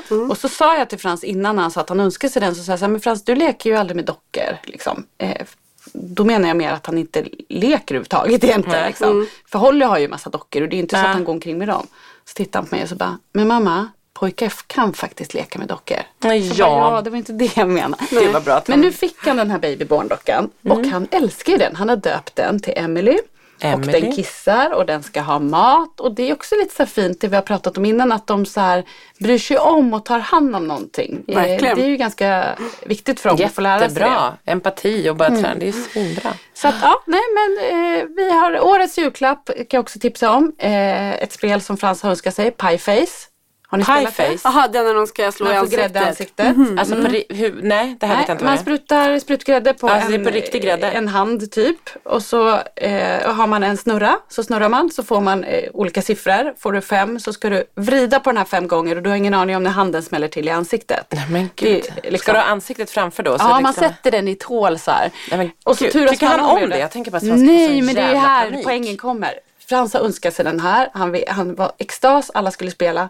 [0.09, 0.19] så.
[0.31, 2.63] Och så sa jag till Frans innan han sa att han önskade sig den så
[2.63, 4.57] sa jag så här, men Frans du leker ju aldrig med dockor.
[4.65, 5.05] Liksom.
[5.19, 5.47] Eh,
[5.93, 8.87] då menar jag mer att han inte leker överhuvudtaget egentligen.
[8.87, 9.27] Liksom.
[9.47, 11.59] För Holly har ju massa dockor och det är inte så att han går omkring
[11.59, 11.87] med dem.
[12.25, 15.69] Så tittar han på mig och så bara, men mamma, pojkar kan faktiskt leka med
[15.69, 15.97] dockor.
[16.19, 16.95] Nej, Så bara, ja.
[16.95, 18.05] ja, det var inte det jag menade.
[18.11, 21.53] Det var bra att Men han- nu fick han den här babyborn-dockan och han älskar
[21.53, 21.77] ju den.
[21.77, 23.19] Han har döpt den till Emily.
[23.59, 23.93] Och Emily.
[24.01, 26.01] den kissar och den ska ha mat.
[26.01, 28.47] Och det är också lite så fint det vi har pratat om innan att de
[28.47, 28.85] så här
[29.21, 31.25] bryr sig om och tar hand om någonting.
[31.29, 31.77] Eh, Verkligen.
[31.77, 32.47] Det är ju ganska
[32.87, 33.95] viktigt för dem att få lära sig det.
[34.01, 34.33] Jättebra.
[34.45, 35.55] Empati och bara träna.
[35.55, 36.33] Det är svinbra.
[36.55, 40.53] Så att ja, nej men eh, vi har årets julklapp kan jag också tipsa om.
[40.59, 43.29] Eh, ett spel som Frans har önskat sig, Pieface.
[43.71, 44.23] Har ni spelat det?
[44.23, 44.49] Pieface?
[44.49, 46.47] Jaha, den när de ska slå i Man får grädde i ansiktet.
[46.47, 46.79] ansiktet.
[46.79, 50.09] Alltså, på, hur, nej, det här vet jag Nej, inte man sprutar sprutgrädde på, Alltså,
[50.09, 50.91] det är en, på riktig grädde?
[50.91, 51.77] en hand typ.
[52.03, 54.17] Och så eh, har man en snurra.
[54.29, 56.55] Så snurrar man så får man eh, olika siffror.
[56.59, 59.17] Får du fem så ska du vrida på den här fem gånger och du har
[59.17, 61.15] ingen aning om när handen smäller till i ansiktet.
[61.31, 61.85] Men gud.
[62.03, 63.39] Det liksom- Ska du ha ansiktet framför då?
[63.39, 63.89] Så Ja, man liksom...
[63.89, 65.11] sätter den i ett hål så här.
[65.31, 66.79] Nej, men och så gud, turas tycker man han om det?
[66.79, 68.65] Jag tänker bara att få Nej, men det är här panik.
[68.65, 69.35] poängen kommer.
[69.69, 70.89] Frans har önskat sig den här.
[70.95, 73.09] Han, han var extas, alla skulle spela.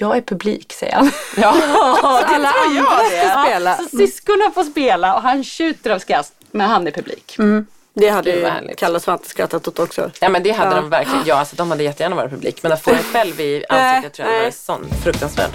[0.00, 1.10] Jag är publik, säger han.
[1.36, 3.46] Ja, det Alla tror jag det.
[3.46, 3.76] spela.
[3.76, 6.32] Så syskonen får spela och han tjuter av skratt.
[6.50, 7.36] Men han är publik.
[7.94, 8.50] Det hade ju.
[8.76, 10.10] Kalle och Svante skrattat åt också.
[10.20, 10.76] Ja men det hade Ja.
[10.80, 11.22] de verkligen.
[11.26, 12.62] Ja alltså de hade jättegärna varit publik.
[12.62, 15.50] Men att få en själv i ansiktet tror jag hade varit sån fruktansvärt.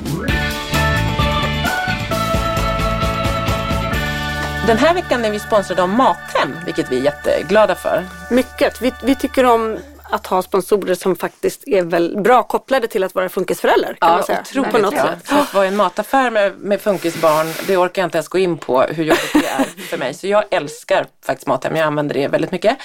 [4.68, 8.06] Den här veckan är vi sponsrade av Mathem, vilket vi är jätteglada för.
[8.32, 8.82] Mycket.
[8.82, 9.78] Vi, vi tycker om
[10.10, 13.98] att ha sponsorer som faktiskt är väl bra kopplade till att vara funkisföräldrar.
[14.00, 14.42] Kan man säga.
[14.42, 15.20] otroligt På något sätt.
[15.24, 18.38] För att vara i en mataffär med, med funkisbarn, det orkar jag inte ens gå
[18.38, 20.14] in på hur jobbigt det är för mig.
[20.14, 22.78] Så jag älskar faktiskt Mathem, jag använder det väldigt mycket.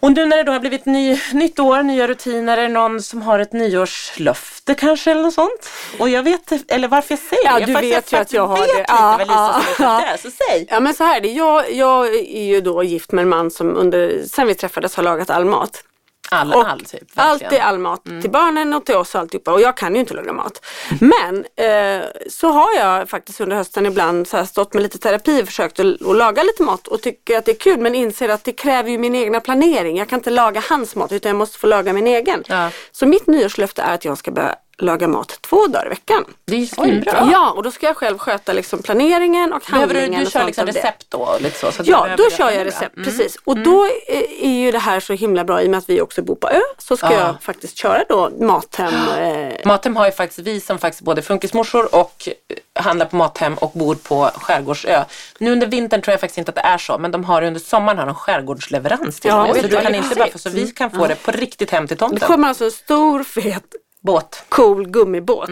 [0.00, 3.02] Och nu när det då har blivit ny, nytt år, nya rutiner, är det någon
[3.02, 5.70] som har ett nyårslöfte kanske eller något sånt?
[5.98, 8.46] Och jag vet, eller varför jag säger Ja, det, du att vet ju att jag
[8.46, 8.66] har det.
[8.66, 10.16] lite Ja, vad Lisa ja, ja.
[10.22, 10.66] så säg.
[10.70, 11.28] Ja men så här är det.
[11.28, 15.02] Jag, jag är ju då gift med en man som under, sen vi träffades har
[15.02, 15.82] lagat all mat.
[16.30, 17.02] All, Och all typ.
[17.14, 17.64] Allt verkligen.
[17.64, 19.52] är all mat till barnen och till oss och alltihopa.
[19.52, 20.66] Och jag kan ju inte laga mat.
[21.00, 25.42] Men eh, så har jag faktiskt under hösten ibland så här stått med lite terapi
[25.42, 28.28] och försökt att, att laga lite mat och tycker att det är kul men inser
[28.28, 29.96] att det kräver ju min egna planering.
[29.96, 32.44] Jag kan inte laga hans mat utan jag måste få laga min egen.
[32.46, 32.70] Ja.
[32.92, 36.24] Så mitt nyårslöfte är att jag ska börja laga mat två dagar i veckan.
[36.44, 37.28] Det är ju svinbra.
[37.32, 40.32] Ja, och då ska jag själv sköta liksom planeringen och Behöver du, handlingen du och
[40.32, 40.72] kör liksom det.
[40.72, 41.36] recept då?
[41.40, 42.52] Lite så, Ja, då kör det.
[42.52, 42.64] jag Mm.
[42.64, 42.94] recept.
[42.94, 43.36] Precis.
[43.44, 46.22] Och då är- ju det här så himla bra i och med att vi också
[46.22, 46.60] bor på ö.
[46.78, 47.18] Så ska Ja.
[47.20, 48.94] jag faktiskt köra då Mathem.
[49.18, 52.28] Eh, Mathem har ju faktiskt vi som faktiskt både funkismorsor och
[52.74, 55.04] eh, handlar på Mathem och bor på Skärgårdsö.
[55.38, 57.60] Nu under vintern tror jag faktiskt inte att det är så men de har under
[57.60, 60.90] sommaren har de skärgårdsleverans till Ja, Så du kan inte bara få, så vi kan
[60.90, 62.28] få det på riktigt hem till det tomten.
[62.28, 63.64] kommer alltså en stor fet
[64.06, 64.44] Båt.
[64.48, 65.48] cool gummibåt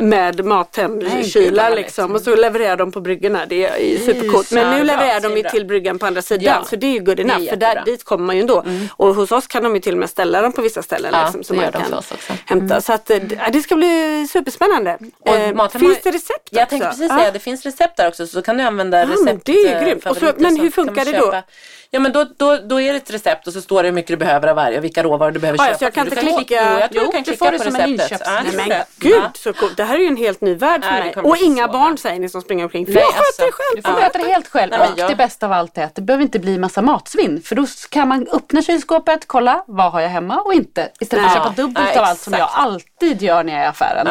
[0.00, 2.14] med Nej, Mathem-kylar gud, liksom.
[2.14, 3.46] Och så levererar de på bryggorna.
[3.46, 4.50] Det är supercoolt.
[4.52, 6.44] Men nu levererar de ju till bryggan på andra sidan.
[6.44, 6.64] Ja.
[6.64, 7.48] Så det är ju good enough.
[7.48, 8.64] för där, dit kommer man ju ändå.
[8.96, 11.10] Och hos oss kan de ju till och med ställa dem på vissa ställen.
[11.14, 12.02] Ja, liksom, det man kan
[12.46, 12.80] hämta.
[12.80, 13.18] Så att, eh,
[13.52, 14.98] det ska bli superspännande.
[15.20, 16.70] Och Eh, finns det recept Jag också?
[16.70, 17.18] tänkte precis Ja.
[17.18, 19.44] säga, det finns recept där också så kan du använda men recept.
[19.46, 20.02] det är ju eh, grymt.
[20.02, 21.42] Så- men hur funkar det då?
[21.90, 24.08] Ja men då, då, då är det ett recept och så står det hur mycket
[24.08, 25.78] du behöver av varje och vilka råvaror du behöver Ja, köpa.
[25.78, 27.66] så jag kan Du inte klicka- Jo, jag tror Jo, du kan klicka på som
[27.76, 28.20] en receptet.
[28.20, 29.30] inköps- Ja, Nej, Men gud Ja.
[29.34, 29.76] så coolt.
[29.76, 31.14] Det här är ju en helt ny värld för mig.
[31.16, 32.86] Och inga så barn säger ni som springer omkring.
[32.86, 33.76] För Nej, jag sköter alltså, det själv.
[33.76, 34.72] Du får sköta det helt själv.
[34.72, 37.42] Och jag- det bästa av allt är att det behöver inte bli massa matsvinn.
[37.42, 40.88] För då kan man öppna kylskåpet, kolla vad har jag hemma och inte.
[41.00, 43.68] Istället för att köpa dubbelt av allt som jag alltid gör när jag är i
[43.68, 44.06] affären.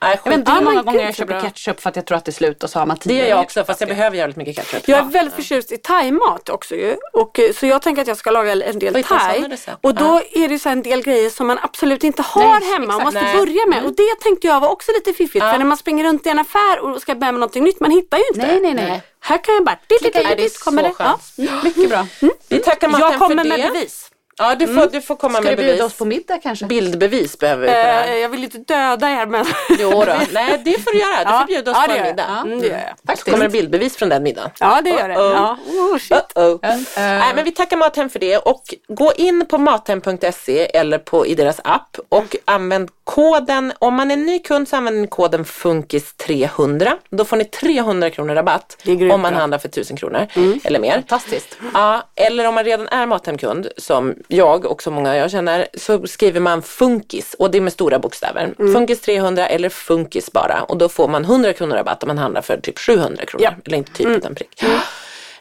[0.00, 0.06] Ja.
[0.06, 1.40] Nej, Jag vet inte Ja, hur många gånger jag köper bra.
[1.42, 3.22] ketchup för att jag tror att det är slut och så har man Det tio
[3.22, 4.88] gör jag också fast jag behöver jävligt mycket ketchup.
[4.88, 5.08] Jag är Ja.
[5.08, 6.96] väldigt förtjust i thaimat också ju.
[7.12, 9.56] Och, eh, så jag tänker att jag ska laga en del thai.
[9.80, 12.96] Och då är det så en del grejer som man absolut inte har Nej, hemma
[12.96, 13.32] och måste Nej.
[13.34, 13.44] Mm.
[13.46, 13.84] börja med.
[13.84, 15.44] Och det tänkte jag var också lite fiffigt.
[15.44, 15.50] Ja.
[15.52, 17.90] För när man springer runt i en affär och ska börja med någonting nytt, man
[17.90, 18.46] hittar ju inte.
[18.46, 19.02] Nej, nej, nej.
[19.20, 19.74] Här kan jag bara...
[19.74, 20.94] Dit, dit, Klicka dit, in, det är dit, kommer så det.
[20.98, 21.18] Ja.
[21.36, 21.64] skönt.
[21.64, 22.06] Mycket bra.
[22.48, 23.72] Vi tackar Martin Jag kommer för med det.
[23.72, 24.10] bevis.
[24.38, 25.82] Ja, du får, du får komma Ska med du bjuda bevis.
[25.92, 26.66] oss på middag kanske?
[26.66, 28.14] Bildbevis behöver vi på det Eh, här.
[28.16, 29.44] jag vill inte döda er men...
[29.78, 30.04] Jo då.
[30.32, 31.24] Nej, det får du göra.
[31.24, 31.38] Du Ja.
[31.40, 32.16] får bjuda oss Ja, på det en gör jag.
[32.16, 32.42] middag.
[32.46, 33.18] Mm, det gör jag.
[33.18, 34.50] Så kommer det bildbevis från den middagen.
[34.60, 35.14] Ja det gör det.
[35.14, 35.32] Uh-oh.
[35.32, 35.56] Ja.
[35.92, 36.32] Oh, shit.
[36.34, 36.58] Uh-oh.
[36.96, 41.34] Nej, men vi tackar Mathem för det och gå in på mathem.se eller på, i
[41.34, 46.92] deras app och använd koden, om man är ny kund så använder ni koden FUNKIS300.
[47.10, 48.76] Då får ni 300 kronor rabatt
[49.12, 50.26] om man handlar för 1000 kronor
[50.64, 50.92] eller mer.
[50.94, 51.58] Fantastiskt.
[51.74, 56.06] Ja, eller om man redan är Mathem-kund, som jag och så många jag känner, så
[56.06, 58.54] skriver man Funkis och det är med stora bokstäver.
[58.72, 62.42] Funkis 300 eller Funkis bara och då får man 100 kronor rabatt om man handlar
[62.42, 63.44] för typ 700 kronor.
[63.44, 63.54] Ja.
[63.64, 64.62] Eller inte typ utan prick.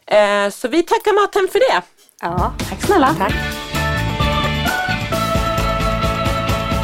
[0.06, 1.82] Eh, så vi tackar Mathem för det.
[2.22, 2.54] Ja.
[2.70, 3.16] Tack snälla.
[3.20, 3.65] Tack.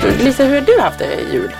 [0.04, 1.52] Lisa, hur har du haft det i jul?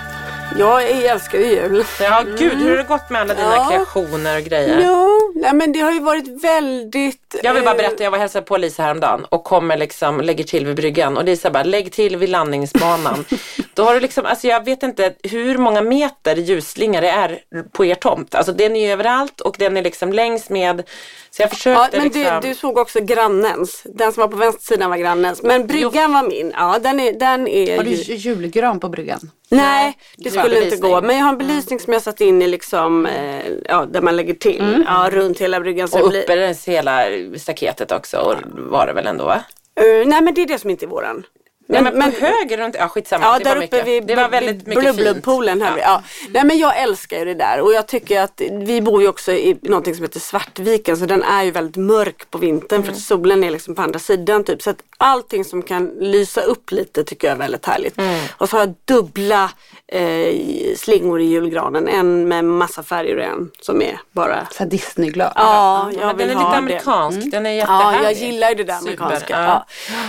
[0.58, 1.84] Jag älskar ju jul.
[2.00, 3.68] Ja, gud, hur har det gått med alla dina Ja.
[3.70, 4.82] kreationer och grejer?
[4.86, 7.34] Jo, nej men det har ju varit väldigt...
[7.42, 10.20] Jag vill bara eh, berätta, jag var och hälsade på Lisa häromdagen och kommer liksom,
[10.20, 13.24] lägger till vid bryggan och Lisa bara, lägg till vid landningsbanan.
[13.74, 17.40] Då har du liksom, alltså jag vet inte hur många meter ljusslinga det är
[17.72, 18.34] på er tomt.
[18.34, 20.82] Alltså den är ju överallt och den är liksom längs med,
[21.30, 22.40] så jag Ja, försökte men liksom.
[22.42, 23.82] du, du såg också grannens.
[23.84, 25.42] Den som var på vänstersidan var grannens.
[25.42, 26.52] Men bryggan var min.
[26.56, 28.14] Ja, den är, den är Har du ju...
[28.14, 29.30] julgran på bryggan?
[29.56, 31.00] Nej, det skulle inte gå.
[31.00, 34.16] Men jag har en belysning som jag satt in i liksom, eh, ja, där man
[34.16, 34.84] lägger till.
[34.86, 35.88] Ja, runt hela bryggan.
[35.88, 37.04] Så och blir, uppe längs hela
[37.36, 39.44] staketet också och var det väl ändå va?
[39.80, 41.24] Eh, nej, men det är det som inte är våran.
[41.72, 43.24] Men, men, på höger runt, ja skitsamma.
[43.24, 43.86] Ja, det där var uppe mycket.
[43.86, 44.96] vid det var väldigt mycket fint.
[44.96, 45.78] Blubblubbpoolen här.
[45.78, 45.82] Ja.
[45.84, 46.02] Ja.
[46.30, 49.32] Nej men jag älskar ju det där och jag tycker att vi bor ju också
[49.32, 52.86] i någonting som heter Svartviken så den är ju väldigt mörk på vintern Mm.
[52.86, 54.62] för att solen är liksom på andra sidan typ.
[54.62, 57.98] Så att allting som kan lysa upp lite tycker jag är väldigt härligt.
[57.98, 58.24] Mm.
[58.36, 59.50] Och så har jag dubbla
[59.88, 60.34] eh,
[60.76, 61.88] slingor i julgranen.
[61.88, 65.32] En med massa färger och en som är bara Så Disneyglad.
[65.36, 68.04] Ja, Ja, jag men vill den är ha lite amerikansk, den är Ja, jättehärlig.
[68.06, 69.26] jag gillar ju det där amerikanska.
[69.28, 69.42] ja.
[69.44, 69.66] Ja.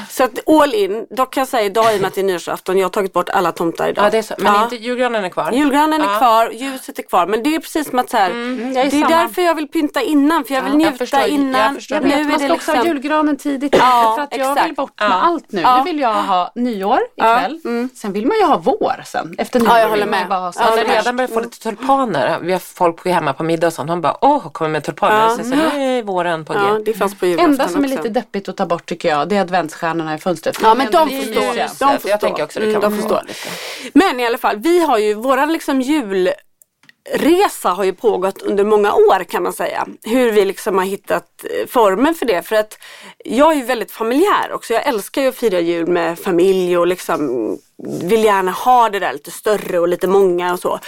[0.09, 2.25] Så att all in, då kan jag säga idag i och med att det är
[2.25, 4.05] nyårsafton, jag har tagit bort alla tomtar idag.
[4.05, 4.33] Ja, det är så.
[4.37, 4.63] Men Ja.
[4.63, 5.51] inte julgranen är kvar?
[5.51, 6.17] Julgranen är Ja.
[6.17, 7.25] kvar, ljuset är kvar.
[7.27, 9.07] Men det är precis som att så här, jag är det är samma.
[9.09, 10.43] därför jag vill pynta innan.
[10.43, 11.19] För jag vill Ja, jag njuta förstår.
[11.19, 11.75] Jag innan.
[11.75, 12.07] förstår Jag det.
[12.07, 13.75] vet, Nu man är ska det också ha liksom, julgranen tidigt.
[13.79, 15.61] Ja, för att jag vill bort med allt nu.
[15.61, 15.77] Ja.
[15.77, 17.59] Nu vill jag ha nyår ikväll.
[17.95, 19.35] Sen vill man ju ha vår sen.
[19.37, 20.27] Efter nyår Ja, jag håller med.
[20.29, 22.37] bara ha Ja, när är redan börjar få lite tulpaner.
[22.41, 23.87] Vi har folk hemma på middag och sånt.
[23.87, 25.21] De bara, åh, kommer med tulpaner.
[25.23, 25.29] Ja.
[25.29, 25.63] Så, så nu
[25.97, 26.59] är våren på G.
[26.67, 29.29] ja, det fanns på julafton enda som är lite deppigt att ta bort tycker jag,
[29.29, 30.57] det är adventsstjärnorna i fönstret.
[30.61, 31.61] Ja men de Det förstår.
[31.63, 31.79] mysigt.
[31.79, 32.17] De Jag förstår.
[32.17, 33.21] tänker också det Mm, kan de förstår.
[33.27, 33.49] lite.
[33.93, 38.93] Men i alla fall, vi har ju, våran liksom julresa har ju pågått under många
[38.93, 39.87] år kan man säga.
[40.03, 42.43] Hur vi liksom har hittat eh, formen för det.
[42.43, 42.77] För att
[43.25, 44.73] jag är ju väldigt familjär också.
[44.73, 47.57] Jag älskar ju att fira jul med familj och liksom
[48.03, 50.79] vill gärna ha det där lite större och lite många och så.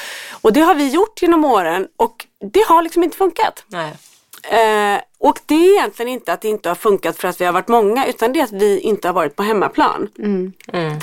[0.41, 3.63] Och det har vi gjort genom åren och det har liksom inte funkat.
[3.67, 3.91] Nej.
[4.49, 7.53] Eh, och det är egentligen inte att det inte har funkat för att vi har
[7.53, 10.09] varit många utan det är att vi inte har varit på hemmaplan.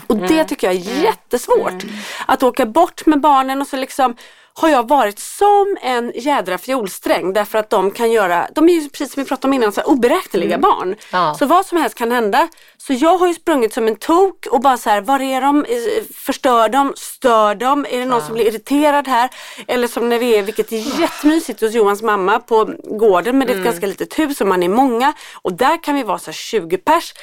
[0.07, 1.83] Och det tycker jag är jättesvårt.
[2.27, 4.17] Att åka bort med barnen och så liksom
[4.55, 8.89] har jag varit som en jädra fiolsträng därför att de kan göra, de är ju
[8.89, 10.97] precis som vi pratade om innan, så här, oberäkneliga barn.
[11.13, 11.35] Ja.
[11.39, 12.49] Så vad som helst kan hända.
[12.77, 15.65] Så jag har ju sprungit som en tok och bara så här, var är de?
[15.65, 16.93] Eh, Förstör de?
[16.97, 17.87] Stör de?
[17.91, 19.31] Är det någon som blir irriterad här?
[19.67, 23.53] Eller som när vi är, vilket är jättemysigt hos Johans mamma på gården men det
[23.53, 25.13] är ett ganska litet hus och man är många
[25.43, 27.15] och där kan vi vara så här 20 pers.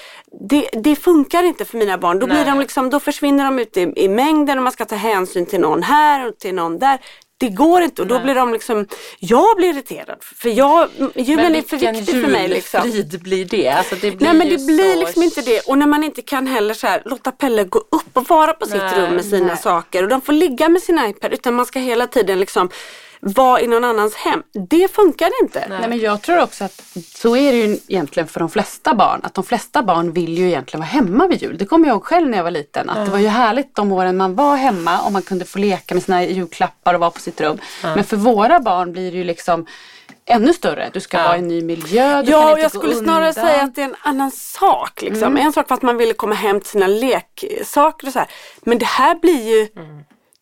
[0.50, 2.20] Det, det funkar inte för mina barn.
[2.20, 4.96] Då, blir de liksom, då försvinner de ut i, i mängden och man ska ta
[4.96, 7.00] hänsyn till någon här och till någon där.
[7.40, 8.88] Det går inte och då blir de liksom,
[9.20, 12.48] jag blir irriterad för jag, julen är för viktig för mig.
[12.48, 12.90] Liksom.
[12.90, 13.70] julfrid blir det?
[13.70, 15.00] Alltså det blir Nej men det blir så...
[15.00, 15.60] liksom inte det.
[15.60, 18.66] Och när man inte kan heller så här, låta Pelle gå upp och vara på
[18.66, 19.58] sitt Nej, rum med sina nej.
[19.58, 20.04] saker.
[20.04, 22.70] Och de får ligga med sin iPad utan man ska hela tiden liksom
[23.22, 24.44] vara i någon annans hem.
[24.70, 25.66] Det funkar inte.
[25.70, 26.82] Nej men jag tror också att
[27.16, 29.20] så är det ju egentligen för de flesta barn.
[29.24, 31.58] Att de flesta barn vill ju egentligen vara hemma vid jul.
[31.58, 32.90] Det kommer jag ihåg själv när jag var liten.
[32.90, 35.94] Att det var ju härligt de åren man var hemma och man kunde få leka
[35.96, 37.58] med sina julklappar och vara på sitt rum.
[37.84, 39.66] Men för våra barn blir det ju liksom
[40.26, 40.90] ännu större.
[40.94, 41.24] Du ska Ja.
[41.24, 43.46] vara i en ny miljö, du Ja, kan inte jag gå skulle snarare undan.
[43.46, 45.02] säga att det är en annan sak.
[45.02, 45.38] Liksom.
[45.38, 48.28] En sak för att man ville komma hem till sina leksaker och så här.
[48.62, 49.68] Men det här blir ju,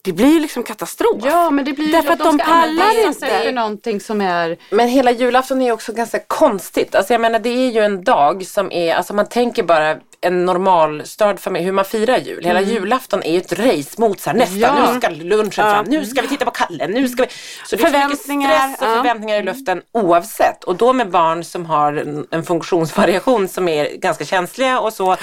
[0.08, 1.22] det blir ju liksom katastrof.
[1.26, 3.28] Ja men det blir ju Därför att de anpassa pallar sig inte.
[3.28, 6.96] för någonting som är Men hela julafton är också ganska konstigt.
[6.96, 10.46] Alltså jag menar det är ju en dag som är, alltså man tänker bara en
[10.46, 12.44] normalstörd familj, hur man firar jul.
[12.44, 14.92] Hela julafton är ju ett race mot så här, nästa, Ja.
[14.94, 17.30] nu ska lunchen fram, nu ska vi titta på Kalle, nu ska vi.
[17.66, 18.96] Så det är så mycket Förväntningar, stress och ja.
[18.96, 20.64] förväntningar i luften oavsett.
[20.64, 25.16] Och då med barn som har en, en funktionsvariation som är ganska känsliga och så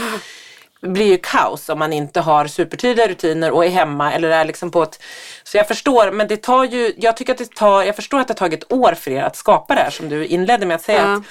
[0.84, 4.70] blir ju kaos om man inte har supertydliga rutiner och är hemma eller är liksom
[4.70, 5.02] på ett...
[5.44, 8.28] Så jag förstår, men det tar ju, jag tycker att det tar, jag förstår att
[8.28, 10.82] det har tagit år för er att skapa det här som du inledde med att
[10.82, 11.02] säga.
[11.02, 11.16] Ja.
[11.16, 11.22] Att,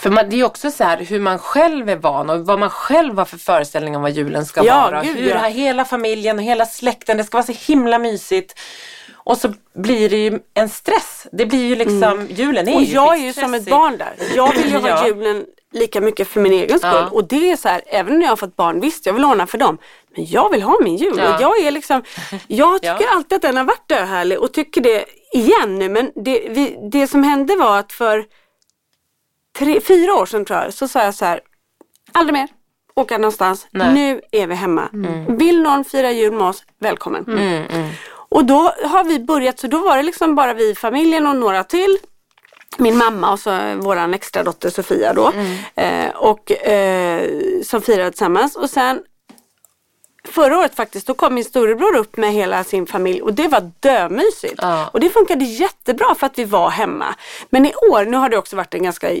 [0.00, 2.58] för man, det är ju också så här hur man själv är van och vad
[2.58, 5.02] man själv har för föreställning om vad julen ska Ja, vara.
[5.02, 5.38] gud, hur ja.
[5.38, 8.58] hela familjen och hela släkten, det ska vara så himla mysigt.
[9.26, 11.26] Och så blir det ju en stress.
[11.32, 12.74] Det blir ju liksom, julen är Mm.
[12.76, 14.12] Och ju jag är ju som ett barn där.
[14.34, 16.90] Jag vill ju ha julen lika mycket för min egen skull.
[16.92, 17.08] Ja.
[17.12, 19.46] Och det är så här, även när jag har fått barn, visst jag vill ordna
[19.46, 19.78] för dem.
[20.16, 21.14] Men jag vill ha min jul.
[21.18, 21.34] Ja.
[21.34, 22.02] Och jag är liksom,
[22.46, 23.14] jag tycker Ja.
[23.14, 25.88] alltid att den har varit döhärlig och tycker det igen nu.
[25.88, 28.24] Men det, vi, det som hände var att för
[29.58, 31.40] tre, fyra år sedan tror jag, så sa jag så här,
[32.12, 32.48] aldrig mer
[32.96, 33.66] åka någonstans.
[33.70, 33.94] Nej.
[33.94, 34.88] Nu är vi hemma.
[35.28, 37.24] Vill någon fira jul med oss, välkommen.
[38.28, 41.36] Och då har vi börjat, så då var det liksom bara vi i familjen och
[41.36, 41.98] några till.
[42.78, 45.32] Min mamma och så våran extra dotter Sofia då.
[45.74, 47.30] Eh, och eh,
[47.62, 48.56] som firade tillsammans.
[48.56, 49.02] Och sen
[50.28, 53.70] Förra året faktiskt, då kom min storebror upp med hela sin familj och det var
[53.80, 54.54] dömysigt.
[54.58, 54.88] Ja.
[54.92, 57.14] Och det funkade jättebra för att vi var hemma.
[57.50, 59.16] Men i år, nu har det också varit en ganska eh,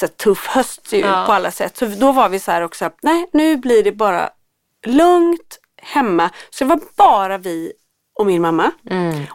[0.00, 1.24] här, tuff höst ju, Ja.
[1.26, 1.76] på alla sätt.
[1.76, 4.30] Så då var vi så här också, nej nu blir det bara
[4.86, 6.30] lugnt hemma.
[6.50, 7.72] Så det var bara vi
[8.18, 8.70] och min mamma.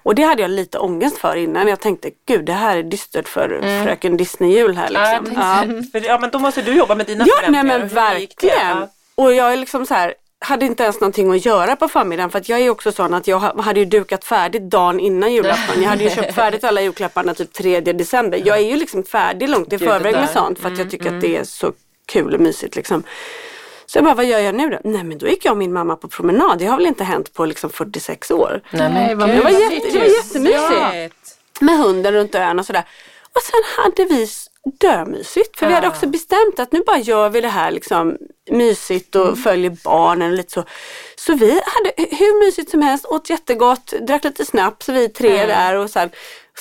[0.04, 1.68] Och det hade jag lite ångest för innan.
[1.68, 5.42] Jag tänkte, gud det här är dystert för fröken Disney-jul här Ja, liksom.
[5.42, 5.64] Ja.
[5.68, 7.80] tänkte, för, ja men då måste du jobba med dina Ja, nej förväntningar.
[7.80, 8.78] men verkligen.
[8.78, 8.90] Ja.
[9.16, 12.40] Och jag är liksom så här, hade inte ens någonting att göra på förmiddagen för
[12.40, 15.82] att jag är också sån att jag ha- hade ju dukat färdigt dagen innan julafton.
[15.84, 18.42] Jag hade ju köpt färdigt alla julklapparna typ 3 december.
[18.46, 21.22] Jag är ju liksom färdig långt i förväg med sånt för att jag tycker att
[21.22, 21.72] det är så
[22.06, 23.04] kul och mysigt liksom.
[23.90, 24.80] Så jag bara, vad gör jag nu då?
[24.84, 26.60] Nej men då gick jag och min mamma på promenad.
[26.60, 28.62] Det har väl inte hänt på liksom 46 år.
[28.72, 31.38] Nej, Nej, vad Det var, jätte, det var jättemysigt.
[31.60, 32.84] med hunden runt ön och sådär.
[33.36, 34.28] Och sen hade vi
[34.80, 35.60] dömysigt.
[35.60, 38.18] För vi hade också bestämt att nu bara gör vi det här liksom
[38.52, 40.64] mysigt och följer barnen och lite så.
[41.16, 45.76] Så vi hade hur mysigt som helst, åt jättegott, drack lite snaps vi tre där
[45.76, 46.10] och sen,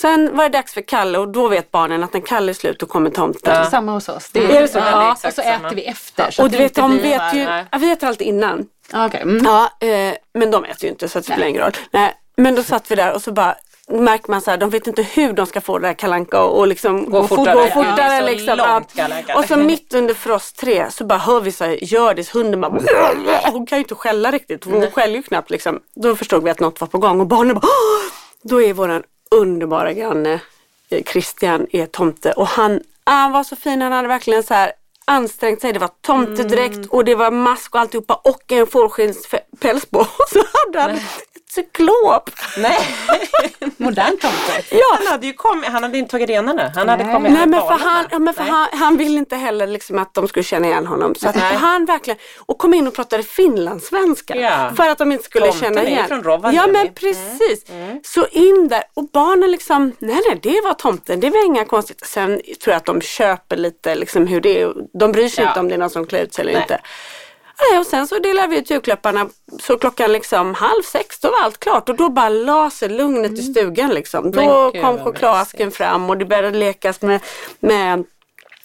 [0.00, 2.80] sen var det dags för Kalle och då vet barnen att när Kalle är slut
[2.80, 3.70] då kommer tomten.
[3.70, 4.28] samma hos oss.
[4.32, 4.78] Det Är det så?
[4.78, 5.66] Ja, det är Ja, och så samma.
[5.66, 6.30] äter vi efter.
[6.30, 8.66] Så Och du vet, de vet ju, ja, vi äter alltid innan.
[8.92, 9.20] Ja, okej.
[9.22, 9.44] Mm.
[9.44, 11.72] Ja, eh, men de äter ju inte så att det spelar ingen roll.
[11.90, 13.54] Nej, men då satt vi där och så bara
[13.88, 16.59] märker man så här, de vet inte hur de ska få det där kalanka och,
[16.59, 17.54] och liksom Gå fort- fortare.
[17.54, 18.56] Gå Ja, fortare är så liksom.
[18.59, 18.92] långt,
[19.28, 19.38] Ja.
[19.38, 22.72] Och så mitt under frost 3 så bara hör vi så här, Hjördis, hunden bara
[23.52, 25.80] Hon kan ju inte skälla riktigt, hon skäller ju knappt liksom.
[25.94, 29.02] Då förstod vi att något var på gång och barnen bara "Åh!" Då är våran
[29.30, 30.40] underbara granne
[30.88, 34.54] eh, Christian är tomte och han, ah, han var så fin, han hade verkligen så
[34.54, 34.72] här
[35.04, 35.72] ansträngt sig.
[35.72, 39.98] Det var tomtedräkt och det var mask och alltihopa och en fårskinspäls på.
[40.18, 41.00] Och så hade han
[41.57, 42.31] cyklop.
[42.59, 42.79] Nej,
[43.77, 44.62] Modern tomte.
[44.71, 44.97] Ja.
[44.99, 46.73] han hade ju kommit, han hade inte tagit renarna.
[46.75, 47.14] Han hade Nej.
[47.14, 50.14] kommit Nej men för, han, ja, men för han, han ville inte heller liksom att
[50.14, 51.14] de skulle känna igen honom.
[51.14, 54.37] Så att han verkligen, och kom in och pratade finlandssvenska.
[54.37, 54.71] Ja.
[54.77, 56.09] För att de inte skulle Tomten känna igen.
[56.09, 56.57] från Rovaniemi.
[56.57, 56.95] Ja men Mm.
[56.95, 57.64] precis.
[58.05, 62.07] Så in där och barnen liksom, nej nej det var tomten, det var inga konstigt.
[62.07, 62.29] Sen
[62.64, 64.73] tror jag att de köper lite liksom hur det är.
[64.99, 65.51] De bryr sig Ja.
[65.51, 66.62] inte om det är någon som klär ut sig eller Nej.
[66.62, 66.81] inte.
[67.61, 69.29] Nej, och sen så delade vi ut julklapparna
[69.61, 73.33] så klockan liksom halv sex då var allt klart och då bara la sig lugnet
[73.33, 74.31] i stugan liksom.
[74.31, 77.21] Då gud, kom chokladasken fram och det började lekas med,
[77.61, 78.05] med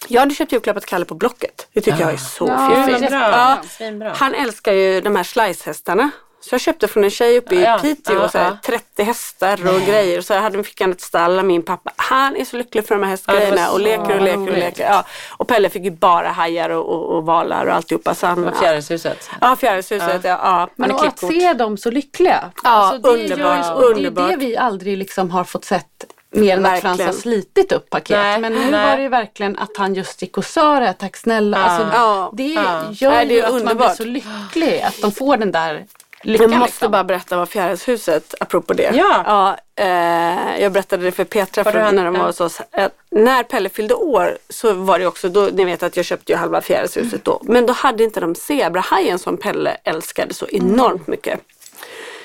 [0.08, 1.68] jag hade köpt julklappar till Kalle på Blocket.
[1.72, 3.58] Det tycker jag är så Ja, jättebra.
[4.00, 6.10] Ja, han älskar ju de här slicehästarna.
[6.44, 8.56] Så jag köpte från en tjej uppe i Ja, Piteå ja, så här, ja.
[8.64, 10.18] 30 hästar och grejer.
[10.18, 11.92] Och så hade, fick han ett stall av min pappa.
[11.96, 14.58] Han är så lycklig för de här Ja, hästgrejerna var och leker och leker och
[14.58, 14.84] leker.
[14.84, 15.04] Ja.
[15.36, 18.14] Och Pelle fick ju bara hajar och, och, och valar och alltihopa.
[18.14, 19.30] Så han, Fjärilshuset.
[19.40, 20.20] Ja, Fjärilshuset.
[20.24, 20.30] Ja.
[20.42, 22.50] Ja, Men och att se dem så lyckliga.
[22.64, 24.30] Ja, Alltså, det underbart, ju- och Det är underbart.
[24.30, 25.86] det vi aldrig liksom har fått sett
[26.34, 28.16] mer än att Frans har slitit upp paket.
[28.16, 28.86] Nej, Men nu nej.
[28.90, 31.58] var det ju verkligen att han just gick och sa det, tack snälla.
[31.58, 31.64] Ja.
[31.64, 32.30] Alltså, Ja.
[32.32, 32.82] det Ja.
[32.92, 33.96] gör Nej, ju att man blir underbart.
[33.96, 35.84] så lycklig att de får den där
[36.22, 36.50] lyckan.
[36.50, 36.92] Jag måste liksom.
[36.92, 38.90] bara berätta vad Fjärilshuset, apropå det.
[38.94, 39.22] Ja.
[39.26, 42.60] ja eh, jag berättade det för Petra för när de var hos oss.
[42.72, 46.32] Eh, när Pelle fyllde år så var det också, då, ni vet att jag köpte
[46.32, 47.40] ju halva Fjärilshuset då.
[47.44, 51.40] Men då hade inte de zebrahajen som Pelle älskade så enormt mycket.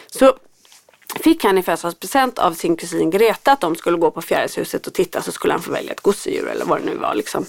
[0.07, 0.33] Så
[1.19, 4.93] fick han i födelsedagspresent av sin kusin Greta att de skulle gå på Fjärilshuset och
[4.93, 7.15] titta så skulle han få välja ett gosedjur eller vad det nu var.
[7.15, 7.45] Liksom.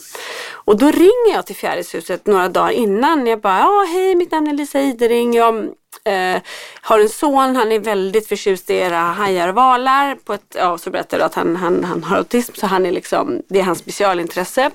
[0.53, 3.27] Och då ringer jag till Fjärilshuset några dagar innan.
[3.27, 5.35] Jag bara, ja hej mitt namn är Lisa Idering.
[5.35, 5.69] Jag
[6.05, 6.43] eh,
[6.81, 10.15] har en son, han är väldigt förtjust i era hajar och valar.
[10.15, 12.93] På ett, ja, så berättade jag att han, han, han har autism så han är
[12.93, 14.71] liksom, det är hans specialintresse.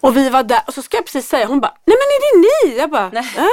[0.00, 2.20] Och vi var där och så ska jag precis säga, hon bara, nej men är
[2.20, 2.78] det ni?
[2.78, 3.48] Jag bara, äh?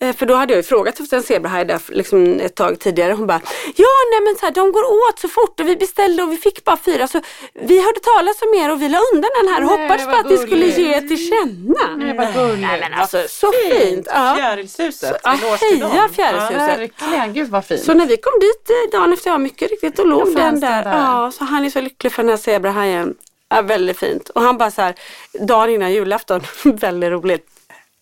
[0.00, 3.12] Eh, För då hade jag ju frågat efter en zebrahaj där liksom ett tag tidigare.
[3.12, 3.40] Hon bara,
[3.76, 6.36] ja nej men så här, de går åt så fort och vi beställde och vi
[6.36, 7.08] fick bara fyra.
[7.08, 7.20] Så
[7.54, 10.30] vi hörde talas om er och vi la undan den här och hoppades på att
[10.30, 11.96] ni skulle ge er till känna.
[11.96, 12.60] Nej, vad gulligt.
[12.68, 14.06] Nej men alltså så fint.
[14.10, 14.34] Ja.
[14.36, 15.16] Fjärilshuset.
[15.24, 15.38] Ja,
[15.70, 15.90] till dem.
[15.90, 16.78] heja Fjärilshuset.
[16.78, 17.82] Verkligen, gud vad fint.
[17.84, 20.84] Så när vi kom dit eh, dagen efter, ja mycket riktigt, då låg den där.
[20.84, 20.92] där.
[20.98, 23.14] Ja, så han är så lycklig för den här zebrahajen.
[23.48, 24.28] Ja, väldigt fint.
[24.28, 24.94] Och han bara så här,
[25.40, 27.46] dagen innan julafton, väldigt roligt.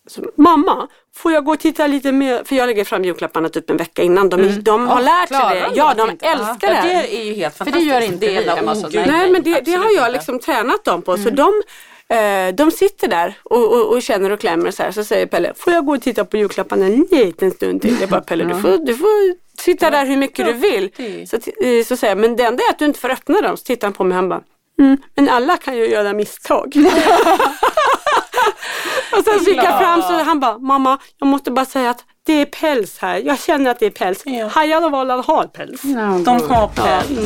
[0.07, 2.43] Så, Mamma, får jag gå och titta lite mer?
[2.43, 4.29] För jag lägger fram julklapparna typ en vecka innan.
[4.29, 5.67] De, de har Ja, lärt sig det.
[5.69, 6.87] de Ja, de inte- älskar Ja, det här.
[7.03, 7.87] det är ju helt det fantastiskt.
[7.91, 10.11] gör inte vi Dela hemma ogud, Nej men det, det har jag inte.
[10.11, 11.17] liksom tränat dem på.
[11.17, 11.61] Så de,
[12.15, 14.91] eh, de sitter där och, och, och känner och klämmer så här.
[14.91, 17.97] Så säger Pelle, får jag gå och titta på julklapparna en liten stund till?
[18.01, 20.91] Jag bara, Pelle du får, du får sitta där hur mycket du vill.
[20.97, 23.41] det- Så, eh, så säger jag, men det enda är att du inte får öppna
[23.41, 23.57] dem.
[23.57, 24.41] Så tittar han på mig och han bara,
[24.79, 26.73] mm, men alla kan ju göra misstag.
[29.17, 32.03] och sen så gick jag fram så han bara, mamma jag måste bara säga att
[32.25, 33.17] det är päls här.
[33.17, 34.21] Jag känner att det är päls.
[34.25, 34.47] Ja.
[34.47, 35.81] Hajar och valar har päls.
[35.83, 37.19] Ja, De har päls.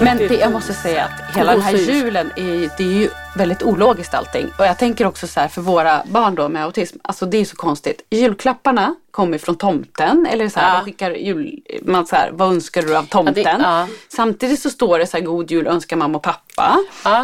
[0.00, 3.62] Men det, jag måste säga att hela den här julen är, det är ju väldigt
[3.62, 4.46] ologiskt allting.
[4.58, 7.44] Och jag tänker också så här för våra barn då med autism, alltså det är
[7.44, 8.02] så konstigt.
[8.10, 10.84] Julklapparna kommer från tomten eller så här, Ja.
[10.84, 13.34] skickar jul, man så här, vad önskar du av tomten?
[13.44, 13.86] Ja, det- ja.
[14.08, 16.78] Samtidigt så står det så här, god jul önskar mamma och pappa.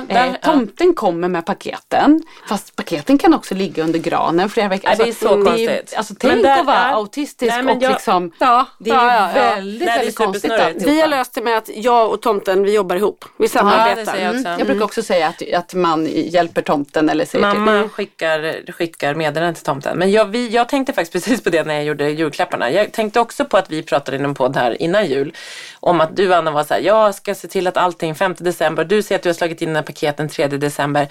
[0.08, 4.90] Där- eh, tomten kommer med paketen, fast paketen kan också ligga under granen flera veckor.
[4.98, 5.94] Ja, det är så är- konstigt.
[5.96, 6.94] Alltså tänk där- att vara ja.
[6.94, 10.84] autistisk Nej, och jag- liksom, Ja, det är väldigt, Nej, det är väldigt konstigt alltihopa.
[10.90, 13.24] Vi har löst det med att jag och tomten vi jobbar ihop.
[13.38, 14.12] Vi samarbetar.
[14.12, 14.46] det jag också.
[14.48, 14.58] Mm.
[14.58, 17.60] Jag brukar också säga att, att man hjälper tomten eller säger till.
[17.60, 19.98] Mamma skickar, skickar meddelanden till tomten.
[19.98, 22.70] Men jag, vi, jag tänkte faktiskt precis på det när jag gjorde julklapparna.
[22.70, 25.34] Jag tänkte också på att vi pratade i en podd här innan jul.
[25.80, 28.84] Om att du Anna var så här, jag ska se till att allting 5 december.
[28.84, 31.08] Du säger att du har slagit in dina paketen 3 december.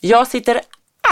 [0.00, 0.60] Jag sitter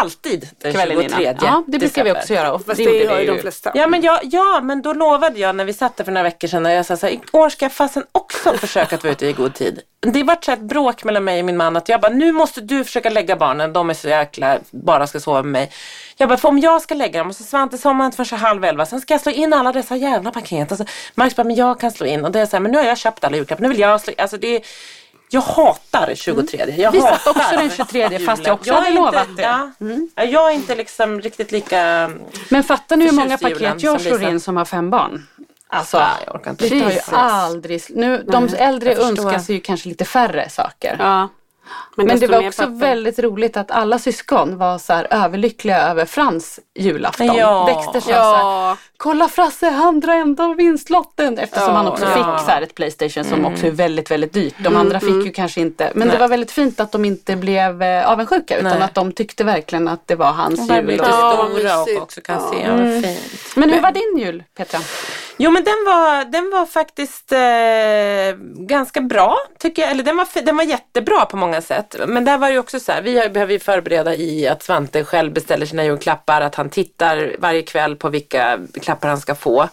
[0.00, 1.46] alltid den Kvällen 23 innan.
[1.46, 2.58] Ja, det brukar vi också göra.
[2.58, 3.70] Fast det det gör ju de flesta.
[3.74, 6.48] Ja men, jag, ja men då lovade jag när vi satt där för några veckor
[6.48, 9.26] sedan och jag sa så här, år ska jag fasen också försöka att vara ute
[9.26, 9.80] i god tid.
[10.00, 12.84] Det här ett bråk mellan mig och min man att jag bara, nu måste du
[12.84, 15.70] försöka lägga barnen, de är så jäkla, bara ska sova med mig.
[16.22, 18.64] Jag bara, för om jag ska lägga dem och så Svante somnar inte förrän halv
[18.64, 20.72] elva, sen ska jag slå in alla dessa jävla paket.
[20.72, 22.78] Alltså, Max bara, men jag kan slå in och det är så här, men nu
[22.78, 24.20] har jag köpt alla julklappar, nu vill jag slå in.
[24.20, 24.62] Alltså det är,
[25.30, 26.74] jag hatar 23.
[26.78, 29.42] Jag Vi satt hatar också den 23 fast jag också är hade inte- lovat det.
[30.14, 32.10] Ja, jag är inte liksom riktigt lika
[32.48, 34.30] Men fattar ni hur många paket jag slår Lisa.
[34.30, 35.26] in som har fem barn?
[35.68, 36.68] Alltså, Ja, jag orkar inte.
[36.68, 40.96] det tar ju aldrig nu, De äldre jag önskar sig ju kanske lite färre saker.
[40.98, 41.28] Ja.
[41.96, 42.74] Men det desto var också papper.
[42.74, 47.26] väldigt roligt att alla syskon var så här överlyckliga över Frans julafton.
[47.26, 47.64] Ja.
[47.68, 48.76] Dexter sa så här, Ja.
[48.96, 51.38] kolla Frasse, han drar ändå vinstlotten.
[51.38, 52.10] Eftersom Ja, han också ja.
[52.14, 54.54] fick så här ett Playstation som också är väldigt, väldigt dyrt.
[54.58, 55.90] De andra fick ju kanske inte.
[55.94, 56.20] Men det Nej.
[56.20, 58.82] var väldigt fint att de inte blev eh, avundsjuka utan Nej.
[58.82, 60.86] att de tyckte verkligen att det var hans jul.
[60.86, 61.04] lite.
[61.10, 62.50] Ja, stora och också kan Ja.
[62.52, 62.62] se.
[62.66, 63.18] Ja, vad fint.
[63.56, 64.78] Men hur var din jul Petra?
[65.36, 67.38] Jo men den var, den var faktiskt eh,
[68.66, 69.90] ganska bra tycker jag.
[69.90, 71.96] Eller den var, den var jättebra på många sätt.
[72.06, 74.62] Men där var det ju också så här, vi har- behöver ju förbereda i att
[74.62, 76.40] Svante själv beställer sina julklappar.
[76.40, 79.68] Att han tittar varje kväll på vilka klappar han ska få.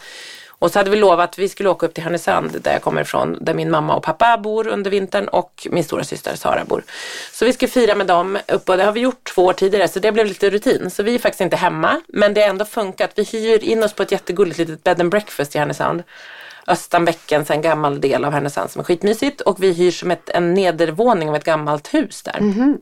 [0.62, 3.01] Och så hade vi lovat att vi skulle åka upp till Härnösand där jag kommer
[3.01, 6.84] ifrån, där min mamma och pappa bor under vintern och min stora syster Sara bor.
[7.32, 9.88] Så vi ska fira med dem uppe och det har vi gjort två år tidigare
[9.88, 10.89] så det blev lite rutin.
[10.89, 13.11] Så vi är faktiskt inte hemma men det har ändå funkat.
[13.16, 16.03] Vi hyr in oss på ett jättegulligt litet bed and breakfast i Härnösand.
[16.70, 20.53] Östanbäcken, en gammal del av Härnösand som är skitmysigt och vi hyr som ett, en
[20.53, 22.39] nedervåning av ett gammalt hus där.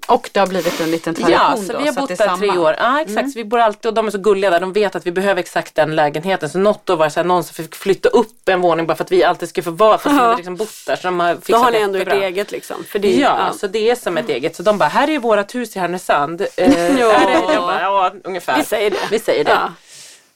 [0.07, 2.57] Och det har blivit en liten tradition Ja, så då, vi har bott där tre
[2.57, 2.75] år.
[2.79, 3.31] Ja, exakt.
[3.31, 4.59] Så vi bor alltid och de är så gulliga där.
[4.59, 6.49] De vet att vi behöver exakt den lägenheten.
[6.49, 8.95] Så något år var det så här, någon som fick flytta upp en våning bara
[8.95, 10.95] för att vi alltid skulle få vara, fast vi hade liksom bott där.
[10.95, 12.23] Så de har Då har ni ändå jättebra.
[12.23, 12.83] eget liksom.
[12.93, 14.55] Det, Ja, så det är som ett eget.
[14.55, 16.41] Så de bara, här är ju vårat hus i Härnösand.
[16.41, 17.11] Eh, Ja.
[17.11, 17.53] är det?
[17.53, 18.57] Jag bara, ja, ungefär.
[18.57, 18.97] Vi säger det.
[19.11, 19.51] Vi säger det.
[19.51, 19.73] Ja.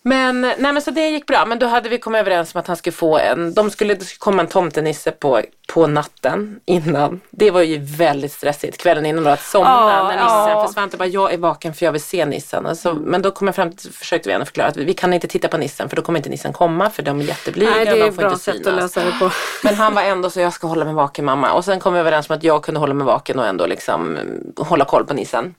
[0.03, 1.45] Men, nej, men så det gick bra.
[1.45, 4.05] Men då hade vi kommit överens om att han skulle få en, de skulle, det
[4.05, 7.21] skulle komma en tomtenisse på, på natten innan.
[7.29, 8.77] Det var ju väldigt stressigt.
[8.77, 10.67] Kvällen innan då att somna Ja, när nissen ja.
[10.67, 10.89] försvann.
[10.91, 12.65] Jag bara, jag är vaken för jag vill se nissen.
[12.65, 15.13] Alltså, Men då kom jag fram till, försökte vi ändå förklara att vi, vi kan
[15.13, 17.85] inte titta på nissen för då kommer inte nissen komma för de är jätteblyga Nej,
[17.85, 19.31] det och är de ett får bra inte sätt att lösa det på.
[19.63, 21.53] Men han var ändå så jag ska hålla mig vaken mamma.
[21.53, 24.15] Och sen kom vi överens om att jag kunde hålla mig vaken och ändå liksom
[24.15, 25.55] mm, hålla koll på nissen.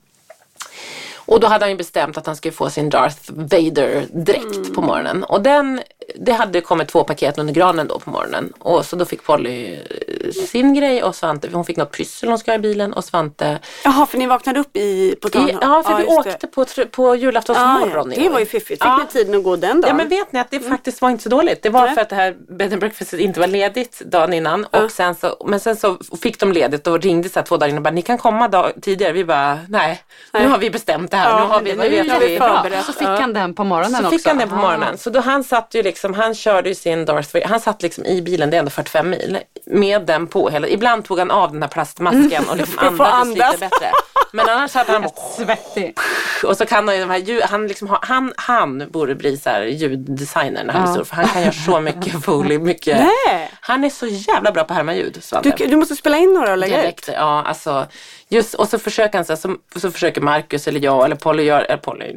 [1.25, 5.23] Och då hade han ju bestämt att han skulle få sin Darth Vader-dräkt på morgonen.
[5.23, 5.81] Och den,
[6.15, 8.53] det hade kommit två paket under granen då på morgonen.
[8.59, 12.37] Och så då fick Polly eh, sin grej och Svante, hon fick något pyssel hon
[12.39, 15.57] ska ha i bilen och Svante Jaha, för ni vaknade upp i, på i, Tranholm?
[15.61, 16.29] Ja, för vi just det.
[16.33, 18.23] åkte på, på julaftonsmorgon Ah, ja.
[18.23, 18.67] Det var ju fiffigt.
[18.83, 18.97] Fick Ja.
[18.97, 19.89] ni tiden att gå den dagen?
[19.89, 21.63] Ja men vet ni att det faktiskt var inte så dåligt.
[21.63, 21.95] Det var Nej.
[21.95, 24.65] för att det här bed and breakfastet inte var ledigt dagen innan.
[24.65, 27.67] Och sen så, men sen så fick de ledigt och ringde så här två dagar
[27.69, 29.13] innan och bara, ni kan komma dag, tidigare.
[29.13, 30.03] Vi bara, nej,
[30.33, 31.29] nu har vi bestämt det här.
[31.29, 32.81] Ja, nu har vi, nu vet vi.
[32.85, 34.17] Så fick han den på morgonen Så också.
[34.17, 34.97] fick han den på morgonen.
[34.97, 38.05] Så då han satt ju liksom, han körde ju sin Darth Vader, han satt liksom
[38.05, 41.51] i bilen, det är ändå 45 mil, med den på hela, ibland tog han av
[41.51, 43.59] den här plastmasken och liksom andades lite andas.
[43.59, 43.91] bättre.
[44.35, 45.97] Men annars hade han Svettig.
[46.43, 49.37] och så kan han ju de här ljud, han liksom ha, han, han borde bli
[49.37, 52.97] så här ljuddesigner när han blir stor för han kan göra så mycket foley, mycket.
[52.97, 53.51] Nej.
[53.61, 55.21] Han är så jävla bra på att härma ljud.
[55.43, 56.81] Du, du måste spela in några och lägga ut.
[56.81, 57.87] Dialekter, ja alltså.
[58.27, 61.43] Just, och så försöker han så, här, så, så försöker Marcus eller jag eller Polly
[61.43, 62.15] gör, eller Polly,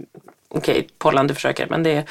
[0.56, 2.04] okej Pollan du försöker men det är,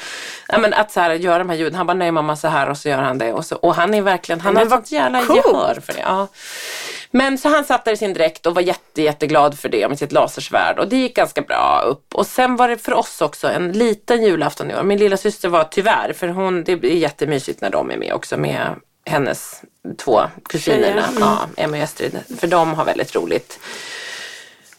[0.48, 1.74] ja, men att så här, göra de här ljuden.
[1.74, 3.32] Han bara nej mamma så här och så gör han det.
[3.32, 5.46] Och, så, och han är verkligen, han Men har sånt jävla coolt.
[5.46, 6.00] gehör för det.
[6.00, 6.28] Ja.
[7.10, 9.98] Men så han satt där i sin dräkt och var jätte, jätteglad för det med
[9.98, 12.14] sitt lasersvärd och det gick ganska bra upp.
[12.14, 14.82] Och sen var det för oss också en liten julafton i år.
[14.82, 18.36] Min lilla syster var tyvärr, för hon, det är jättemysigt när de är med också
[18.36, 18.74] med
[19.06, 19.62] hennes
[19.98, 21.20] två kusinerna, mm.
[21.20, 22.18] ja, Emma och Estrid.
[22.40, 23.58] För de har väldigt roligt.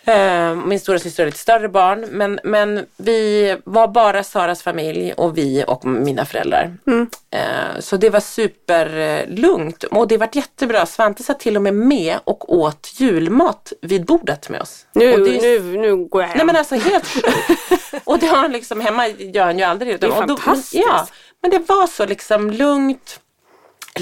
[0.07, 5.13] Eh, Min stora syster har lite större barn men, men vi var bara Saras familj
[5.13, 6.77] och vi och mina föräldrar.
[6.87, 7.09] Mm.
[7.31, 10.85] Eh, Så det var superlugnt och det var jättebra.
[10.85, 14.85] Svante satt till och med med och åt julmat vid bordet med oss.
[14.93, 16.37] Nu, det är- nu, nu går jag hem.
[16.37, 17.07] Nej men alltså helt.
[18.03, 19.99] Och det har han liksom, hemma gör han ju aldrig.
[19.99, 20.73] Det är Och då- fantastiskt.
[20.87, 21.07] Ja,
[21.41, 23.19] men det var så liksom lugnt.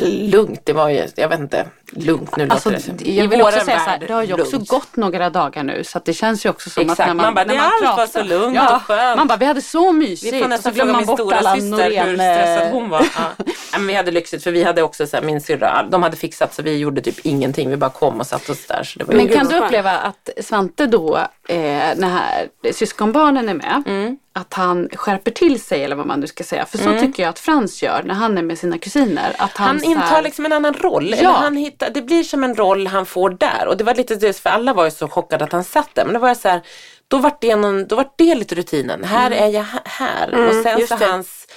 [0.07, 1.65] Lugnt, det var ju, jag vet inte,
[1.95, 4.51] lugnt nu Alltså, låter det jag vill också säga så här, det har ju också
[4.55, 4.69] lugnt.
[4.69, 7.25] gått några dagar nu så att det känns ju också som Exakt, att när man,
[7.25, 9.17] man bara, när man allt var pratar, så lugnt ja, och skönt.
[9.17, 10.33] Man bara, vi hade så mysigt.
[10.33, 12.67] Vi får och så nästan glömmer fråga man min bort alla syster hur Norén, stressad
[12.67, 13.05] eh, hon var.
[13.37, 13.43] Ja.
[13.71, 16.53] Men vi hade lyxigt för vi hade också så här, min syrra, de hade fixat
[16.53, 17.69] så vi gjorde typ ingenting.
[17.69, 18.83] Vi bara kom och satte oss där.
[18.83, 21.17] Så det var Men kan du uppleva att Svante då,
[21.47, 21.55] eh,
[21.95, 24.17] när här, syskonbarnen är med, Mm.
[24.33, 26.65] att han skärper till sig eller vad man nu ska säga.
[26.65, 29.35] För så tycker jag att Frans gör när han är med sina kusiner.
[29.37, 31.09] Att han, Han så här- intar liksom en annan roll.
[31.09, 31.17] Ja.
[31.17, 33.67] Eller han hittar, det blir som en roll han får där.
[33.67, 36.05] Och det var lite det, för alla var ju så chockade att han satt där.
[36.05, 36.61] Men det var så här,
[37.07, 39.03] då var det, någon, då var det lite rutinen.
[39.03, 40.47] Här är jag här.
[40.47, 41.05] och sen just så det.
[41.05, 41.47] hans,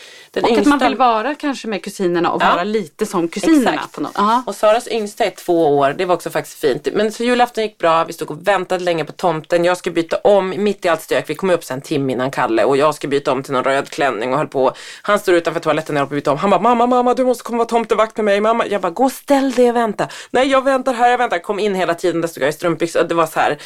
[0.43, 2.51] den och att yngsta, man vill vara kanske med kusinerna och Ja.
[2.51, 3.74] vara lite som kusinerna.
[3.74, 3.93] Exakt.
[3.93, 4.18] På något.
[4.18, 4.43] Aha.
[4.47, 6.89] Och Saras yngsta är två år, det var också faktiskt fint.
[6.93, 9.64] Men så julafton gick bra, vi stod och väntade länge på tomten.
[9.64, 12.30] Jag skulle byta om, mitt i allt stök, vi kom upp sen en timme innan
[12.30, 14.72] Kalle och jag skulle byta om till någon röd klänning och höll på.
[15.03, 16.39] Han står utanför toaletten när jag håller på att byta om.
[16.39, 18.66] Han bara, mamma, mamma, du måste komma och vara tomtevakt med mig, mamma.
[18.66, 20.09] Jag bara, gå och ställ dig och vänta.
[20.30, 21.39] Nej, jag väntar här, jag väntar.
[21.39, 23.03] Kom in hela tiden, där stod jag i strumpbyxor.
[23.05, 23.59] Det var så här.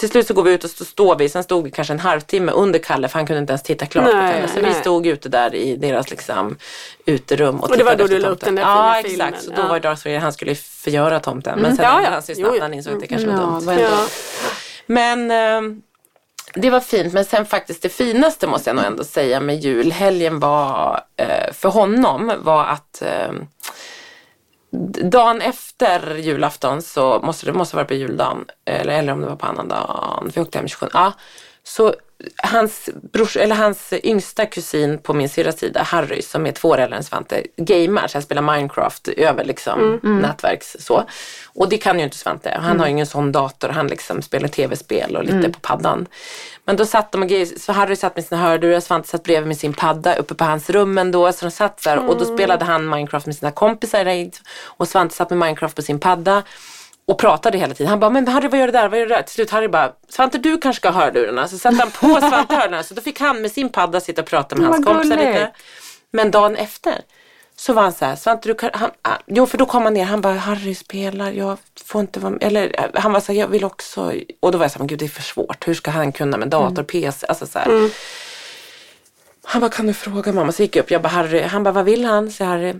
[0.00, 2.00] Till slut så går vi ut och så står vi, sen stod vi kanske en
[2.00, 4.48] halvtimme under Kalle för han kunde inte ens titta klart på Nej, Kalle.
[4.48, 4.74] Så vi nej.
[4.74, 6.56] stod ute där i deras liksom
[7.06, 9.42] uterum och Och det var då du efter la upp den där Ja, fina exakt.
[9.42, 9.56] filmen.
[9.56, 9.72] Så då Ja.
[9.72, 11.58] var Darth Vader, han skulle förgöra tomten.
[11.58, 12.10] Men sen Ja, ja.
[12.10, 12.54] han sig snabbt ja.
[12.54, 13.68] när han insåg att det kanske var Ja, dumt.
[13.68, 14.06] ändå- Ja.
[14.86, 15.76] Men eh,
[16.54, 17.12] det var fint.
[17.12, 21.68] Men sen faktiskt det finaste måste jag nog ändå säga med julhelgen var eh, för
[21.68, 23.32] honom var att eh,
[25.10, 29.26] dagen efter julafton så måste det måste vara varit på juldagen eller, eller om det
[29.26, 30.30] var på annan dagen.
[30.34, 30.90] Vi åkte hem 27.
[30.92, 31.12] Ja,
[31.62, 31.94] så
[32.36, 36.78] hans, brors, eller hans yngsta kusin på min syrras sida, Harry, som är två år
[36.78, 41.04] äldre än Svante, gamer, så han spelar Minecraft över liksom nätverks så.
[41.54, 42.58] Och det kan ju inte Svante.
[42.62, 43.68] Han har ju ingen sån dator.
[43.68, 46.06] Han liksom spelar tv-spel och lite på paddan.
[46.64, 49.48] Men då satt de och grejer, så Harry satt med sina hörlurar, Svante satt bredvid
[49.48, 51.32] med sin padda uppe på hans rum ändå.
[51.32, 54.30] Så de satt där och då spelade han Minecraft med sina kompisar
[54.62, 56.42] och Svante satt med Minecraft på sin padda.
[57.10, 57.90] Och pratade hela tiden.
[57.90, 58.88] Han bara, men Harry vad gör du där?
[58.88, 59.22] Vad gör du där?
[59.22, 61.48] Till slut Harry bara, Svante du kanske ska ha hörlurarna.
[61.48, 62.82] Så satte han på Svante hörlurarna.
[62.82, 65.50] Så då fick han med sin padda sitta och prata med hans kompisar lite.
[66.10, 66.94] Men dagen efter
[67.56, 69.94] så var han så här, Svante du kan, han, ah, jo för då kom han
[69.94, 72.42] ner, han bara, Harry spelar, jag får inte vara med.
[72.42, 74.12] Eller eh, han var så här, jag vill också.
[74.40, 75.68] Och då var jag så här, men gud det är för svårt.
[75.68, 77.90] Hur ska han kunna med dator, PC, alltså så här.
[79.44, 80.52] Han bara, kan du fråga mamma?
[80.52, 82.30] Så gick jag upp, jag bara, Harry, han bara, vad vill han?
[82.30, 82.74] Så Harry.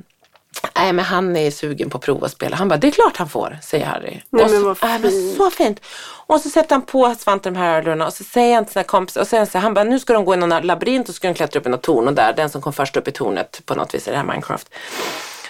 [0.76, 2.56] Nej men han är sugen på att prova att spela.
[2.56, 4.20] Han bara, det är klart han får, säger Harry.
[4.30, 5.80] Nej, och men så, vad "Nej, men fint." så fint.
[6.26, 8.82] Och så sätter han på Svante de här hörlurarna och så säger han till sina
[8.84, 11.16] kompisar och sen så han bara, nu ska de gå i någon labyrint och så
[11.16, 13.12] ska de klättra upp i något torn och där, den som kom först upp i
[13.12, 14.68] tornet på något vis i det här Minecraft.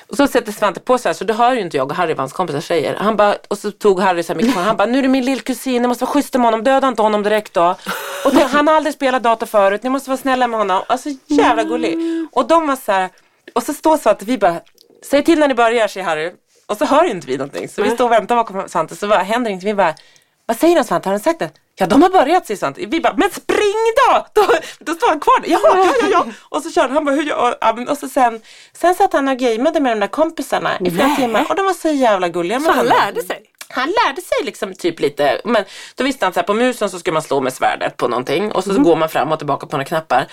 [0.08, 2.18] Och så sätter Svante på sig, så det hör ju inte jag och Harry vad
[2.18, 2.94] hans kompisar säger.
[2.96, 5.24] Han bara, och så tog Harry så här mikrofonen, han bara, nu är det min
[5.24, 7.76] lillkusin, ni måste vara schyssta med honom, döda inte honom direkt då.
[8.24, 10.82] Och det, han har aldrig spelat dator förut, ni måste vara snälla med honom.
[10.86, 11.98] Alltså jävla gullig.
[12.32, 13.08] Och de var så här,
[13.54, 14.60] och så står Svante, vi bara,
[15.02, 16.32] säg till när ni börjar, säger Harry.
[16.66, 17.68] Och så hör inte vi någonting.
[17.68, 19.68] Så vi står och väntar bakom Svante, så bara, händer ingenting.
[19.70, 19.94] Vi bara,
[20.46, 21.50] vad säger de Svante, har de sagt det?
[21.74, 22.86] Ja de har börjat säger Svante.
[22.86, 23.74] Vi bara, men spring
[24.08, 24.26] då!
[24.34, 24.46] Då,
[24.78, 25.42] då står han kvar.
[25.46, 26.26] Jaha, ja, ja, ja.
[26.48, 28.40] Och så körde han bara, hur gör och, ja, men- och så sen,
[28.72, 31.72] sen satt han och gameade med de där kompisarna i flera timmar och de var
[31.72, 33.42] så jävla gulliga med Så han lärde sig?
[33.68, 36.98] Han lärde sig liksom typ lite, men då visste han så här på musen så
[36.98, 39.76] ska man slå med svärdet på någonting och så går man fram och tillbaka på
[39.76, 40.26] några knappar.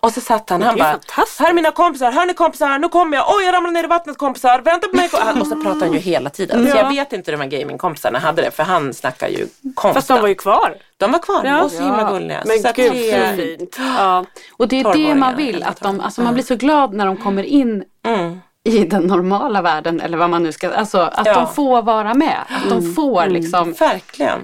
[0.00, 0.98] Och så satt han, han bara,
[1.38, 3.86] här är mina kompisar, hör ni kompisar, nu kommer jag, oj jag ramlar ner i
[3.86, 5.08] vattnet kompisar, vänta på mig.
[5.40, 6.70] Och så pratade han ju hela tiden.
[6.70, 9.94] Så jag vet inte hur de här gamingkompisarna hade det för han snackar ju konstant.
[9.94, 10.74] Fast de var ju kvar.
[10.96, 11.62] De var kvar Ja.
[11.62, 12.42] och så himla gulliga.
[12.46, 13.76] Men så gud det- fint.
[13.98, 14.24] Ja.
[14.56, 17.16] Och det är det man vill, att de, alltså man blir så glad när de
[17.16, 18.40] kommer in Mm.
[18.64, 21.34] i den normala världen eller vad man nu ska, alltså att Ja.
[21.34, 22.38] de får vara med.
[22.48, 23.72] Att de får liksom.
[23.72, 24.38] Verkligen.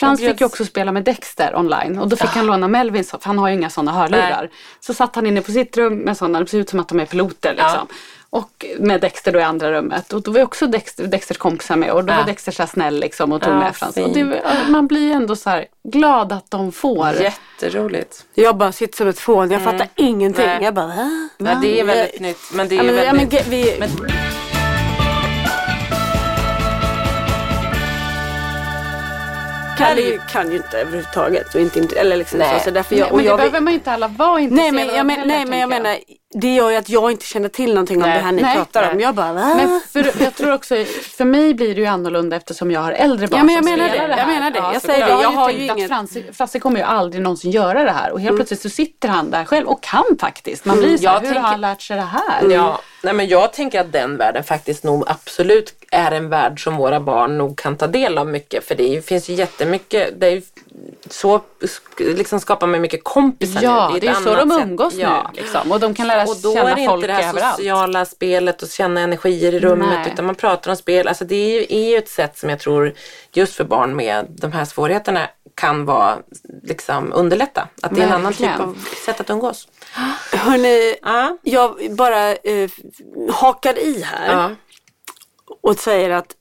[0.00, 3.10] Frans bjöds- fick ju också spela med Dexter online och då fick han låna Melvins,
[3.10, 4.38] för han har ju inga sådana hörlurar.
[4.40, 4.50] Nej.
[4.80, 7.00] Så satt han inne på sitt rum med sådana, det ser ut som att de
[7.00, 7.86] är piloter liksom.
[8.32, 10.12] Och med Dexter då i andra rummet.
[10.12, 12.16] Och då var ju också Dexter, Dexters kompisar med och då Ja.
[12.16, 13.96] var Dexter så här snäll liksom och tog Ja, med Frans.
[13.96, 17.08] Och det, man blir ju ändå så här glad att de får.
[17.12, 18.24] Jätteroligt.
[18.34, 20.46] Jag bara sitter som ett fån, jag fattar ingenting.
[20.46, 20.58] Nej.
[20.62, 21.28] Jag bara, va?
[21.38, 22.38] Ja, det är väldigt nytt.
[22.52, 23.46] Men det är Ja, men, ja, men, väldigt...
[23.46, 23.90] ge- vi, Men-
[29.86, 31.54] Kalle ju- kan ju inte överhuvudtaget.
[31.54, 32.58] Och inte, eller liksom Nej.
[32.58, 34.34] så, så därför Nej, jag, och men det jag, behöver man ju inte alla vara
[34.34, 35.98] Nej intresserade men, jag, av men, heller, nej men jag tänker menar,
[36.34, 38.18] det gör ju att jag inte känner till någonting om Nej.
[38.18, 38.56] det här ni Nej.
[38.56, 38.96] pratar om.
[38.96, 39.02] Nej.
[39.04, 39.54] Jag bara, va?
[39.56, 40.74] Men för, jag tror också,
[41.16, 43.72] för mig blir det ju annorlunda eftersom jag har äldre barn Ja, men jag som
[43.74, 44.14] menar spelar det.
[44.14, 44.18] här.
[44.20, 44.58] Jag menar det.
[44.58, 45.12] Jag så säger det.
[45.12, 48.10] har Jag ju har ju att inget- Frasse, kommer ju aldrig någonsin göra det här
[48.12, 50.64] och helt plötsligt så sitter han där själv och kan faktiskt.
[50.64, 52.50] Man blir så här, Jag hur har tänker- han lärt sig det här?
[52.50, 56.76] Ja, nej men jag tänker att den världen faktiskt nog absolut är en värld som
[56.76, 58.64] våra barn nog kan ta del av mycket.
[58.68, 60.42] För det ju- finns ju jättemycket, det är ju
[61.10, 61.40] så
[61.98, 64.00] liksom skapar man mycket kompisar Ja, nu.
[64.00, 64.62] det är ett ju så de sätt.
[64.62, 65.30] umgås Ja.
[65.34, 65.40] nu.
[65.42, 65.72] Liksom.
[65.72, 67.56] Och de kan lära Och då känna är det folk inte det här överallt.
[67.56, 70.10] sociala spelet och känna energier i rummet Nej.
[70.12, 71.08] utan man pratar om spel.
[71.08, 72.94] Alltså det är ju, är ju ett sätt som jag tror
[73.32, 76.18] just för barn med de här svårigheterna kan vara
[76.62, 77.68] liksom underlätta.
[77.82, 79.68] Att det är en annan typ av sätt att umgås.
[80.32, 81.38] Hörni, Ja.
[81.42, 82.70] jag bara eh,
[83.32, 84.50] hakar i här Ja.
[85.62, 86.36] och säger att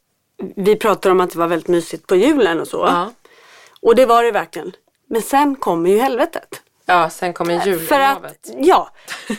[0.55, 2.85] vi pratar om att det var väldigt mysigt på julen och så.
[3.81, 4.71] Och det var det verkligen.
[5.09, 6.61] Men sen kommer ju helvetet.
[6.85, 8.49] ja, sen kommer jullovet.
[8.57, 8.89] ja,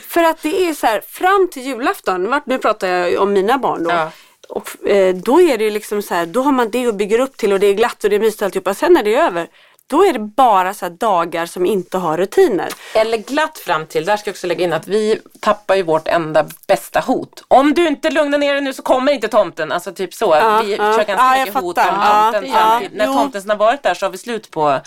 [0.09, 3.83] för att det är så här fram till julafton, nu pratar jag om mina barn
[3.85, 3.91] då.
[3.91, 4.11] Ja.
[4.49, 7.37] Och eh, då är det liksom så här, då har man det och bygger upp
[7.37, 8.75] till och det är glatt och det är mysigt och alltihopa.
[8.75, 9.49] Sen när det är över,
[9.91, 12.69] då är det bara så här dagar som inte har rutiner.
[12.95, 16.09] Eller glatt fram till, där ska jag också lägga in att vi tappar ju vårt
[16.09, 17.45] enda bästa hot.
[17.49, 19.73] Om du inte lugnar ner dig nu så kommer inte tomten.
[19.73, 20.37] Alltså typ så.
[20.41, 20.77] Ja, vi ja.
[20.77, 24.11] kör ganska Ja, mycket hot om tomten Ja, När tomten har varit där så har
[24.11, 24.81] vi slut på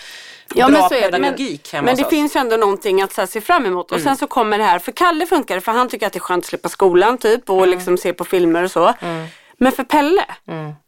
[0.56, 1.20] Ja, bra men så är det.
[1.20, 2.10] Men, pedagogik men det oss.
[2.10, 3.91] finns ju ändå någonting att så här, se fram emot.
[3.91, 4.04] Och Mm.
[4.10, 6.22] sen så kommer det här, för Kalle funkar det för han tycker att det är
[6.22, 7.70] skönt att slippa skolan typ och Mm.
[7.70, 8.93] liksom se på filmer och så.
[9.58, 10.26] Men för Pelle,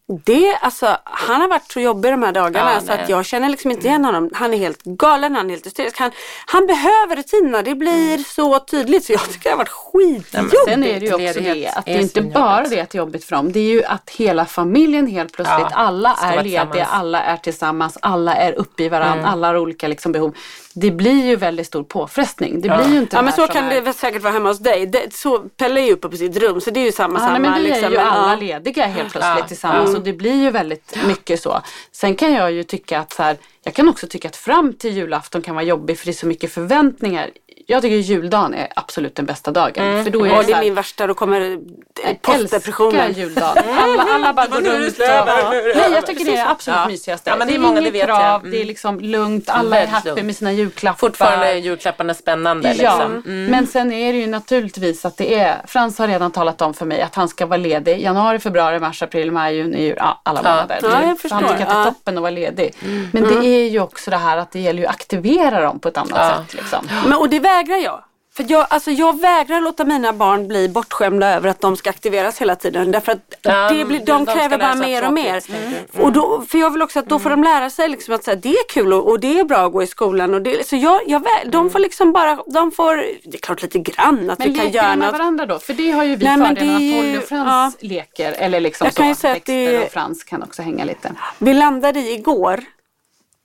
[0.08, 3.50] det, alltså, han har varit så jobbig de här dagarna Ja, så att jag känner
[3.50, 4.30] liksom inte igen honom.
[4.34, 6.00] Han är helt galen, han är helt hysterisk.
[6.00, 6.12] Han,
[6.46, 9.06] han behöver rutinerna, det blir så tydligt.
[9.06, 10.56] Så jag tycker det har varit skitjobbigt.
[10.68, 13.00] Sen är det ju också det att det är inte bara det att det är
[13.00, 13.52] jobbigt för dem.
[13.52, 17.98] Det är ju att hela familjen helt plötsligt, Ja, alla är lediga, alla är tillsammans,
[18.02, 20.36] alla är uppe i varandra, alla har olika liksom behov.
[20.78, 22.62] Det blir ju väldigt stor påfrestning.
[22.62, 23.70] Det blir ju inte Ja men så kan är...
[23.76, 24.86] det väl säkert vara hemma hos dig.
[24.86, 27.20] Det, så, Pelle är ju uppe på sitt rum så det är ju samma Ja,
[27.20, 27.32] samma.
[27.32, 27.86] nej, men vi liksom.
[27.86, 28.40] är ju Men, alla ja.
[28.40, 29.48] lediga helt plötsligt Ja.
[29.48, 31.62] tillsammans och det blir ju väldigt mycket så.
[31.92, 34.92] Sen kan jag ju tycka att så här, jag kan också tycka att fram till
[34.98, 37.30] julafton kan vara jobbig för det är så mycket förväntningar.
[37.68, 40.04] Jag tycker juldagen är absolut den bästa dagen.
[40.04, 43.14] För då är Ja, det, är min värsta, då kommer jag älskar postdepressionen.
[43.14, 43.64] juldagen.
[43.80, 45.00] Alla, alla bara går runt.
[45.00, 46.88] Och, nej, jag tycker det är absolut Ja.
[46.88, 47.30] mysigaste.
[47.30, 48.18] Ja, men det är är många, inget det vet jag.
[48.20, 48.52] krav, Mm.
[48.52, 50.98] det är liksom lugnt, alla är happy med sina julklappar.
[51.00, 52.68] Fortfarande är julklapparna spännande.
[52.68, 53.12] Ja, Liksom.
[53.26, 53.46] Mm.
[53.46, 56.86] men sen är det ju naturligtvis att det är, Frans har redan talat om för
[56.86, 60.42] mig att han ska vara ledig januari, februari, mars, april, maj, juni, juli, ja, alla
[60.42, 60.80] månader.
[60.82, 61.72] Ja, jag han tycker att det är.
[61.82, 61.86] Mm.
[61.94, 62.74] toppen att vara ledig.
[63.12, 65.88] Men det är ju också det här att det gäller ju att aktivera dem på
[65.88, 66.54] ett annat sätt.
[66.54, 66.88] Liksom.
[67.04, 68.04] Men, och det vägrar jag.
[68.38, 72.42] För jag, alltså jag vägrar låta mina barn bli bortskämda över att de ska aktiveras
[72.42, 72.92] hela tiden.
[72.92, 75.40] Därför att Ja, det blir, de de kräver bara mer och mer.
[75.40, 76.02] tänker du?
[76.04, 78.32] Och då, för jag vill också att då får de lära sig liksom att så
[78.32, 80.34] här, det är kul och, och det är bra att gå i skolan.
[80.34, 83.80] Och det, så jag, jag, de får liksom bara, de får, det är klart lite
[83.80, 85.20] grann att Men vi kan leker göra de med något.
[85.20, 85.60] varandra då?
[85.60, 88.32] För det har ju vi Nej, men fördelen att Polly och Frans leker.
[88.32, 88.98] Eller liksom Jag så.
[88.98, 91.12] kan ju säga att det- och Frans kan också hänga lite.
[91.38, 92.64] Vi landade i igår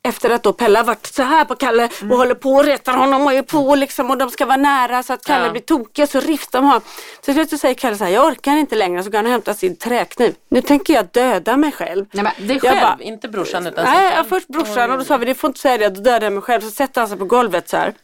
[0.02, 2.16] efter att då Pelle har varit så här på Kalle och Mm.
[2.16, 5.12] håller på och retar honom och är på liksom och de ska vara nära så
[5.12, 5.50] att Kalle Ja.
[5.50, 6.80] blir tokig så riftar de honom.
[7.22, 9.32] Till slut så säger Kalle så här, jag orkar inte längre så går han och
[9.32, 10.34] hämtar sin träkniv.
[10.48, 12.06] Nu tänker jag döda mig själv.
[12.12, 15.04] Nej, men Det är själv, bara- inte brorsan utan Nej, ja, först brorsan och då
[15.04, 16.60] sa vi, det får inte säga det, då dödar jag mig själv.
[16.60, 17.94] Så sätter han sig på golvet så här.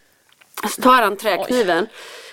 [0.76, 1.86] Så tar han träkniven.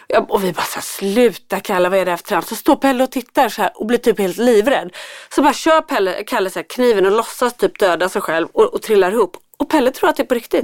[0.07, 2.47] Ja, och vi bara så här, sluta Kalle, vad är det här för trams?
[2.47, 4.95] Så står Pelle och tittar så här och blir typ helt livrädd.
[5.35, 8.73] Så bara kör Pelle, Kalle så här, kniven och låtsas typ döda sig själv och,
[8.73, 9.37] och trillar ihop.
[9.63, 10.63] Och Pelle tror att det är på riktigt.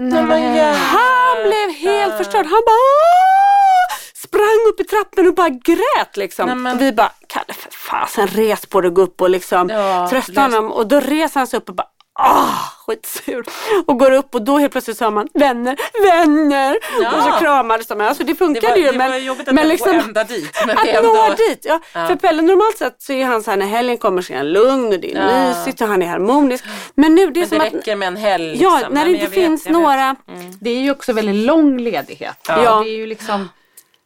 [0.73, 2.45] Han blev helt förstörd.
[2.45, 6.45] Han bara sprang upp i trappen och bara grät liksom.
[6.45, 9.69] Nej, men- vi bara, Kalle för fasen res på dig och gå upp och liksom
[9.69, 10.71] Ja, trösta honom.
[10.71, 11.87] Och då reser han sig upp och bara
[12.21, 12.53] Ah,
[12.87, 13.45] skitsur.
[13.87, 16.77] Och går upp och då helt plötsligt sa man vänner, vänner.
[17.01, 17.17] Ja.
[17.17, 18.01] Och så kramades de.
[18.01, 18.91] Alltså det Det funkade var, ju.
[18.91, 20.63] det men, var jobbigt att men men liksom, ända dit.
[20.67, 21.13] Men att det ändå...
[21.13, 21.59] nå dit.
[21.63, 21.79] Ja.
[21.93, 22.07] Ja.
[22.07, 24.49] För Pelle normalt sett så är han så här när helgen kommer så är han
[24.51, 25.49] lugn och det är Ja.
[25.49, 26.63] mysigt och han är harmonisk.
[26.95, 28.61] Men nu det är Men som det att räcker med en helg.
[28.63, 28.93] Ja, liksom.
[28.93, 30.15] när Nej, det inte vet, finns några
[30.59, 32.37] Det är ju också väldigt lång ledighet.
[32.47, 32.55] Ja.
[32.83, 33.49] Det är ju liksom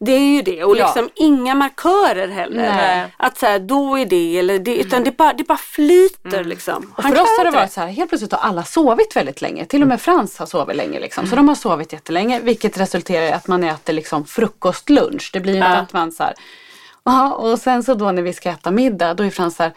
[0.06, 0.86] Det är ju det och Ja.
[0.86, 2.76] liksom inga markörer heller.
[2.76, 3.14] Nej.
[3.18, 6.94] Att så här, då är det eller det, utan det bara, det bara flyter liksom.
[6.98, 9.66] Och för oss har det varit så här, helt plötsligt har alla sovit väldigt länge.
[9.66, 11.28] Till och med Frans har sovit länge liksom.
[11.28, 15.30] Så de har sovit jättelänge vilket resulterar i att man äter liksom frukost, lunch.
[15.34, 15.66] Det blir ju Ja.
[15.76, 16.34] att man så här,
[17.04, 19.72] ja, och sen så då när vi ska äta middag då är Frans så här,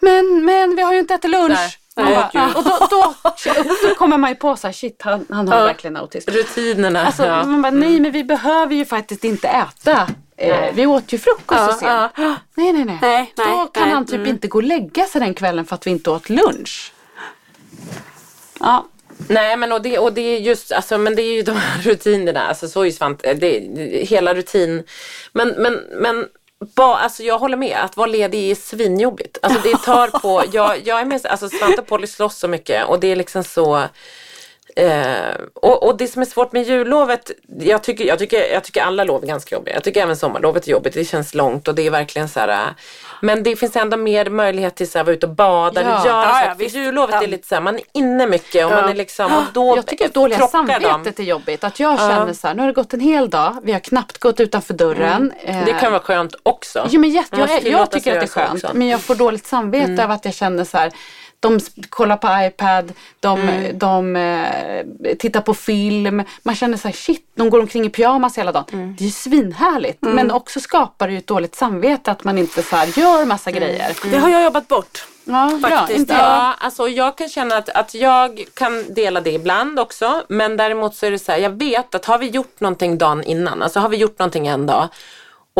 [0.00, 1.48] men, men vi har ju inte ätit lunch.
[1.54, 1.70] Nej.
[2.04, 2.56] Nej, bara, gud.
[2.56, 3.14] och då, då,
[3.88, 5.64] då kommer man ju på så här, shit han, han har Ja.
[5.64, 6.30] verkligen autism.
[6.30, 7.06] Rutinerna.
[7.06, 7.44] Alltså, ja.
[7.44, 10.08] man bara, nej men vi behöver ju faktiskt inte äta.
[10.36, 12.38] Eh, vi åt ju frukost så Ja, sent.
[12.54, 12.98] Nej, nej, nej.
[13.02, 13.92] Nej, Då nej, kan nej.
[13.94, 16.92] han typ inte gå och lägga sig den kvällen för att vi inte åt lunch.
[18.60, 18.86] Ja,
[19.28, 21.82] Nej men och det, och det är just, alltså, men det är ju de här
[21.82, 24.82] rutinerna, alltså så är ju Svante, det, det, hela rutin.
[25.32, 26.26] Men, men, men
[26.64, 29.38] ba, alltså jag håller med, att vara ledig är svinjobbigt.
[29.42, 32.86] Alltså det tar på, jag, jag är med, alltså Svante och Polly slåss så mycket
[32.86, 33.88] och det är liksom så
[34.76, 38.82] Eh, och, och det som är svårt med jullovet, jag tycker, jag, tycker, jag tycker
[38.82, 39.74] alla lov är ganska jobbiga.
[39.74, 42.48] Jag tycker även sommarlovet är jobbigt, det känns långt och det är verkligen så här.
[42.48, 42.58] eh,
[43.20, 46.06] Men det finns ändå mer möjlighet till här, vara ute och bada eller Ja.
[46.06, 46.54] göra Ja, ja.
[46.54, 47.22] För jullovet Ja.
[47.22, 49.86] är lite så här, man är inne mycket och man är liksom, och då jag
[49.86, 51.64] tycker att dåliga samvetet är jobbigt.
[51.64, 54.18] Att jag känner så här, nu har det gått en hel dag, vi har knappt
[54.18, 55.32] gått utanför dörren.
[55.44, 56.86] Eh, Det kan vara skönt också.
[56.90, 58.64] Jo, men jätte, jag, jag tycker att det är skönt.
[58.64, 58.70] också.
[58.74, 60.92] Men jag får dåligt samvete över att jag känner så här.
[61.40, 66.22] De kollar på iPad, de, de eh, tittar på film.
[66.42, 68.94] Man känner så här, shit, de går omkring i pyjamas hela dagen.
[68.98, 69.98] Det är ju svinhärligt.
[70.00, 73.50] Men också skapar det ju ett dåligt samvete att man inte så här gör massa
[73.50, 73.96] grejer.
[74.10, 75.04] Det har jag jobbat bort.
[75.24, 75.70] Ja, bra.
[75.70, 76.22] Faktiskt, Inte jag.
[76.22, 80.22] Ja, alltså jag kan känna att, att jag kan dela det ibland också.
[80.28, 83.22] Men däremot så är det så här, jag vet att har vi gjort någonting dagen
[83.22, 84.88] innan, alltså har vi gjort någonting en dag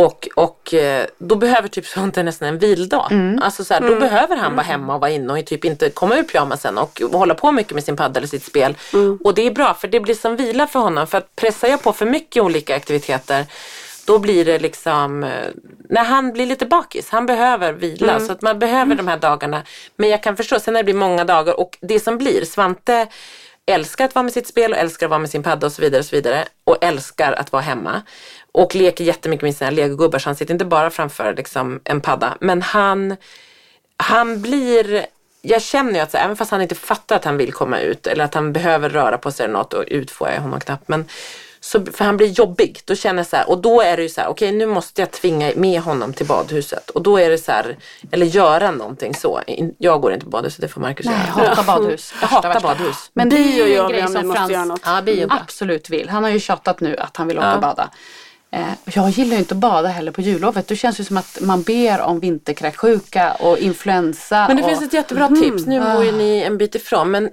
[0.04, 3.38] och, och eh, då behöver typ Svante nästan en vildag.
[3.42, 6.16] Alltså så här, då behöver han vara hemma och vara inne och typ inte komma
[6.16, 8.76] ur pyjamasen och, hålla på mycket med sin padda eller sitt spel.
[9.24, 11.06] Och det är bra för det blir som vila för honom.
[11.06, 13.46] För att pressar jag på för mycket olika aktiviteter
[14.04, 15.48] då blir det liksom, eh,
[15.88, 18.20] när han blir lite bakis, han behöver vila.
[18.20, 19.62] Så att man behöver de här dagarna.
[19.96, 23.06] Men jag kan förstå, sen när det blir många dagar och det som blir, Svante
[23.66, 25.82] älskar att vara med sitt spel och älskar att vara med sin padda och så
[25.82, 25.98] vidare.
[25.98, 28.02] Och så vidare och älskar att vara hemma.
[28.52, 32.36] Och leker jättemycket med sina legogubbar så han sitter inte bara framför liksom, en padda.
[32.40, 33.16] Men han,
[33.96, 35.06] han blir
[35.42, 38.06] jag känner ju att så, även fast han inte fattar att han vill komma ut
[38.06, 40.88] eller att han behöver röra på sig eller något och ut får jag honom knappt.
[40.88, 41.04] Men
[41.60, 42.80] så, för han blir jobbig.
[42.84, 45.02] Då känner jag så här, och då är det ju så här, okej nu måste
[45.02, 46.90] jag tvinga med honom till badhuset.
[46.90, 47.76] Och då är det så här,
[48.10, 49.40] eller göra någonting så.
[49.78, 51.44] Jag går inte på badhuset, det får Marcus Nej, göra.
[51.44, 52.14] jag hatar badhus.
[52.20, 53.10] Jag hatar badhus.
[53.12, 54.68] Men det är Bio ju gör en vi grej om vi som måste göra Frans
[54.68, 54.80] något.
[54.84, 55.26] Ja, bio.
[55.30, 56.08] absolut vill.
[56.08, 57.54] Han har ju tjatat nu att han vill åka Ja.
[57.54, 57.90] och bada.
[58.52, 58.62] Eh,
[58.94, 60.68] jag gillar ju inte att bada heller på jullovet.
[60.68, 64.44] Det känns ju som att man ber om vinterkräksjuka och influensa.
[64.48, 65.66] Men det och, finns ett jättebra tips.
[65.66, 67.10] Nu bor ju ni en bit ifrån.
[67.10, 67.30] Men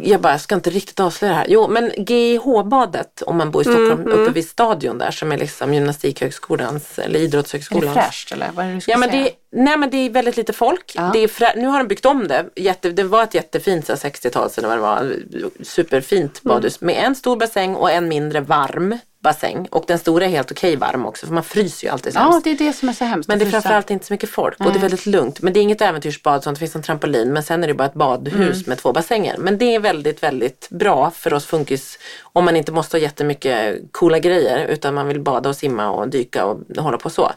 [0.00, 1.46] jag bara, jag ska inte riktigt avslöja det här.
[1.48, 5.38] Jo, men GIH-badet om man bor i Mm, Stockholm uppe vid stadion där som är
[5.38, 7.94] liksom gymnastikhögskolans eller Är det idrottshögskolans.
[7.94, 10.52] fräscht eller vad är det du Ja men det, nej men det är väldigt lite
[10.52, 10.92] folk.
[10.96, 11.10] Ja.
[11.12, 12.44] Det är frä, nu har de byggt om det.
[12.56, 15.14] Jätte, det var ett jättefint så här 60-tals eller vad det var.
[15.62, 16.54] Superfint Mm.
[16.54, 19.66] badhus med en stor bassäng och en mindre varm bassäng.
[19.70, 22.44] Och den stora är helt okej varm också för man fryser ju alltid Ja, sämst.
[22.44, 23.28] det är det som är så hemskt.
[23.28, 25.42] Men det är framförallt inte så mycket folk och det är väldigt lugnt.
[25.42, 27.88] Men det är inget äventyrsbad sånt, det finns en trampolin men sen är det bara
[27.88, 28.62] ett badhus Mm.
[28.66, 29.36] med två bassänger.
[29.38, 33.76] Men det är väldigt, väldigt bra för oss funkis om man inte måste ha jättemycket
[33.92, 37.32] coola grejer utan man vill bada och simma och dyka och hålla på så.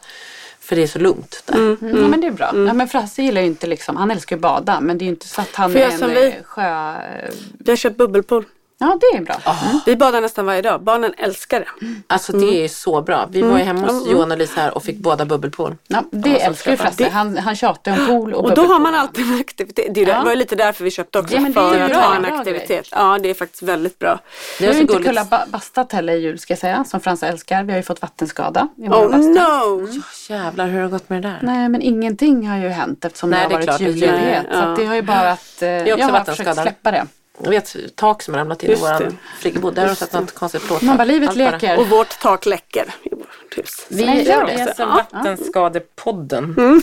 [0.60, 1.54] För det är så lugnt där.
[1.54, 2.46] Mm, ja, men det är bra.
[2.54, 5.10] Ja, men Frasse gillar ju inte liksom, han älskar ju bada men det är ju
[5.12, 6.26] inte så att han är en vi?
[6.26, 6.94] eh, sjö...
[7.58, 8.44] Vi har köpt bubbelpool.
[8.82, 9.34] Ja, det är bra.
[9.46, 9.80] Mm.
[9.86, 10.82] Vi badar nästan varje dag.
[10.82, 11.66] Barnen älskar det.
[12.06, 12.46] Alltså Mm.
[12.46, 13.28] det är så bra.
[13.30, 15.76] Vi var ju hemma hos Johan och Lisa här och fick båda bubbelpool.
[15.88, 17.08] Ja, det Ja, älskar ju Frasse.
[17.08, 19.86] Han, han tjatar om pool och Och då har man alltid en aktivitet.
[19.94, 20.22] Det, är det Ja.
[20.22, 21.34] var ju lite därför vi köpte också.
[21.34, 22.88] Ja, men det är för att ha en aktivitet.
[22.92, 24.18] Ja, det är faktiskt väldigt bra.
[24.60, 27.26] Vi har ju inte kunnat ba- bastat heller i jul ska jag säga, som Fransa
[27.28, 27.62] älskar.
[27.64, 29.88] Vi har ju fått vattenskada i vår Oh no!
[30.28, 31.38] Jävlar hur har det gått med det där?
[31.42, 34.46] Nej men ingenting har ju hänt eftersom Nej, det har det varit det julledighet.
[34.52, 37.06] Så att det har ju bara att eh, jag har försökt släppa det.
[37.42, 39.12] Jag vet tak som har ramlat in i Just det.
[39.38, 39.74] friggebod.
[39.74, 40.82] Där har de sett något konstigt plåttak.
[40.82, 41.78] Man bara, livet leker.
[41.78, 42.94] Och vårt tak läcker
[43.56, 43.86] vårt hus.
[43.88, 44.62] Vi Nej, gör det.
[44.62, 45.06] Alltså Ja.
[45.12, 46.44] Vattenskadepodden.
[46.58, 46.82] Mm.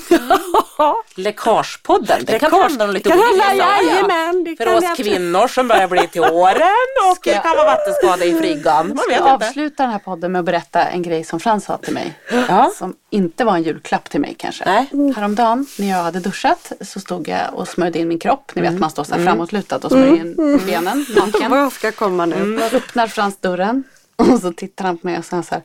[1.15, 2.25] Läckagepodden.
[2.25, 4.55] Det kan handla om lite olika saker.
[4.57, 8.87] För oss kvinnor som börjar bli till åren och det kan vara vattenskada i friggan.
[8.87, 11.93] Man Jag avslutar den här podden med att berätta en grej som Frans sa till
[11.93, 12.13] mig.
[12.47, 12.71] Ja.
[12.75, 14.63] Som inte var en julklapp till mig kanske.
[14.65, 15.13] Nej.
[15.15, 18.51] Häromdagen när jag hade duschat så stod jag och smörjde in min kropp.
[18.55, 18.81] Ni vet Mm.
[18.81, 21.51] man står så här framåtlutad och smörjer in benen naken.
[21.51, 22.59] Vad ska komma nu?
[22.71, 23.83] Då öppnar Frans dörren
[24.15, 25.61] och så tittar han på mig och så här.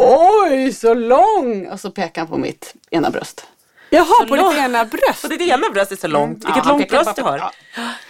[0.00, 1.66] Oj, så lång!
[1.68, 3.46] Och så pekar han på mitt ena bröst.
[3.90, 4.50] Jaha, på lång.
[4.50, 5.24] ditt ena bröst.
[5.24, 6.36] Och det ena bröstet är så långt.
[6.44, 7.38] Vilket Ja, långt bröst du har.
[7.38, 7.50] på-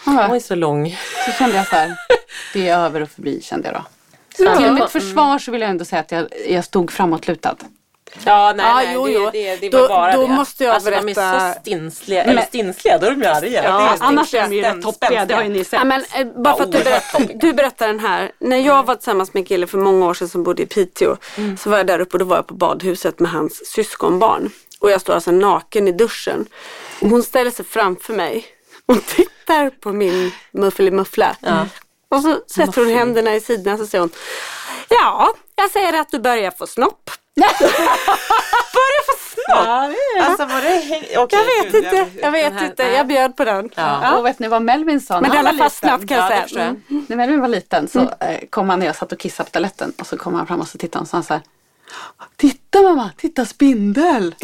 [0.04, 0.96] Han så lång.
[1.26, 1.96] Så kände jag så här,
[2.52, 3.84] det är över och förbi kände jag då.
[4.56, 7.56] Till mitt försvar så vill jag ändå säga att jag, jag stod framåtlutad.
[8.24, 9.30] Ja, nej, Ja, nej, jo, det, jo.
[9.32, 10.32] Det, det Då- var bara då det.
[10.32, 13.64] måste jag alltså, de är berätta- så stinsliga, eller stinsliga, då är de ju arga.
[13.64, 15.72] Ja, Det är Annars är de ju rätt toppiga, det har ju ni sett.
[15.78, 18.32] Ja, men, eh, bara för att du, berättar, du berättar den här.
[18.38, 21.16] När jag var tillsammans med en kille för många år sedan som bodde i Piteå.
[21.58, 24.50] Så var jag där uppe och då var jag på badhuset med hans syskonbarn.
[24.80, 26.46] Och jag står alltså naken i duschen.
[27.00, 28.46] Och hon ställer sig framför mig
[28.86, 31.36] och tittar på min muffelimuffla.
[32.10, 34.10] Och så sätter hon händerna i sidorna och så säger hon
[34.88, 37.10] Ja, jag säger att du börjar få snopp.
[38.78, 39.66] Börja få snopp!
[40.22, 41.04] Alltså var det häng...
[41.16, 42.82] Okej, Jag vet gud, inte, jag vet den här- inte.
[42.82, 43.70] Jag bjöd på den.
[43.74, 44.16] Ja.
[44.18, 46.64] Och vet ni vad Melvin sa Men den har fastnat kan jag Ja, det säga.
[46.64, 46.66] jag.
[46.90, 47.06] Mm.
[47.08, 49.92] När Melvin var liten så eh, kom han när jag satt och kissade på toaletten
[50.00, 51.42] och så kom han fram och så tittade han och sa han så här.
[52.36, 54.34] Titta mamma, titta spindel!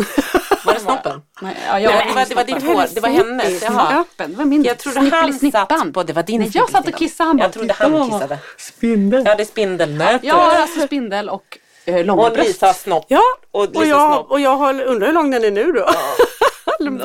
[0.65, 1.23] Var det snoppen?
[1.41, 3.61] Nej, ja, jag Nej, det var, det var ditt hår, det var hennes.
[3.61, 5.67] Det var min Jag trodde han snippan.
[5.69, 7.85] satt på, det var din Nej, jag satt och kissade, han bara, Jag trodde "Titta,
[7.85, 8.39] han mamma." kissade.
[8.59, 9.23] Spindel.
[9.27, 10.21] Ja, det är spindelnötter.
[10.29, 12.49] Jag har alltså spindel och eh, långa Och bröst.
[12.49, 13.05] Lisa har snopp.
[13.09, 13.21] Ja,
[13.51, 14.31] Och och, jag, snopp.
[14.31, 15.89] och jag har, undrar hur lång den är nu då.
[16.79, 16.99] Lång,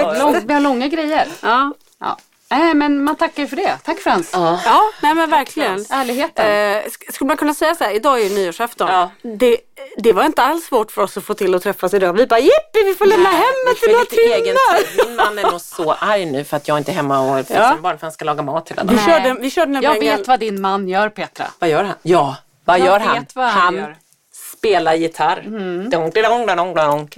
[0.47, 1.27] vi har långa grejer.
[1.41, 2.17] Ja, Ja.
[2.51, 3.77] Nej, men man tackar ju för det.
[3.83, 4.29] Tack Frans.
[4.33, 4.59] Ja.
[4.65, 5.85] ja nej men verkligen.
[5.89, 6.45] Ärligheten.
[6.45, 8.87] Eh, sk- skulle man kunna säga så här, idag är ju nyårsafton.
[8.91, 9.11] Ja.
[9.21, 9.57] Det,
[9.97, 12.13] det var inte alls svårt för oss att få till att träffas idag.
[12.13, 15.05] Vi bara jippi, vi får lämna hemmet i några timmar.
[15.07, 17.55] Min man är nog så arg nu för att jag inte är hemma och fixar
[17.61, 17.77] Ja.
[17.81, 19.05] barn för han ska laga mat hela Vi dagen.
[19.05, 21.45] körde, vi körde jag vet vad din man gör Petra.
[21.59, 21.95] Vad gör han?
[22.01, 23.25] Ja, vad Jag gör vet han?
[23.33, 23.97] vad han gör.
[24.59, 25.41] Spelar gitarr.
[25.89, 27.17] Donk, donk, donk, donk.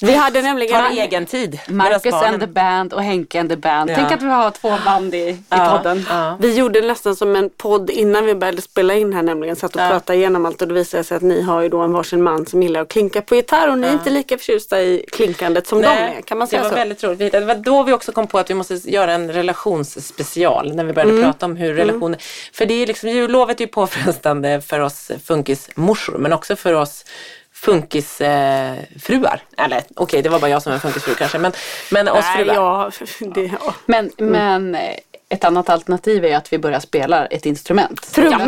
[0.00, 1.60] Vi hade nämligen Tar egen tid.
[1.68, 3.90] Marcus and the band och Henke and the band.
[3.90, 3.94] Ja.
[3.96, 6.06] Tänk att vi har två band i, i Ja, podden.
[6.10, 6.36] ja.
[6.40, 9.56] Vi gjorde nästan som en podd innan vi började spela in här nämligen.
[9.56, 9.88] Satt och Ja.
[9.88, 12.46] pratade igenom allt och det visade sig att ni har ju då en varsin man
[12.46, 15.80] som gillar att klinka på gitarr och ni är inte lika förtjusta i klinkandet som
[15.82, 16.20] de är.
[16.22, 16.76] Kan man säga det var så?
[16.76, 17.32] väldigt roligt.
[17.32, 20.92] Det var då vi också kom på att vi måste göra en relationsspecial när vi
[20.92, 21.24] började Mm.
[21.24, 22.18] prata om hur relationer,
[22.52, 27.04] för det är liksom, jullovet är ju påfrestande för oss funkismorsor men också för oss
[27.52, 28.72] funkisfruar.
[28.72, 29.40] Eh, fruar.
[29.56, 31.52] Eller okej, det var bara jag som var funkisfru kanske, men,
[31.90, 32.54] men oss Nej, fruar.
[32.54, 32.90] ja,
[33.34, 33.74] det, ja.
[33.86, 34.94] Men, men eh,
[35.28, 38.12] ett annat alternativ är att vi börjar spela ett instrument.
[38.12, 38.38] Trummor.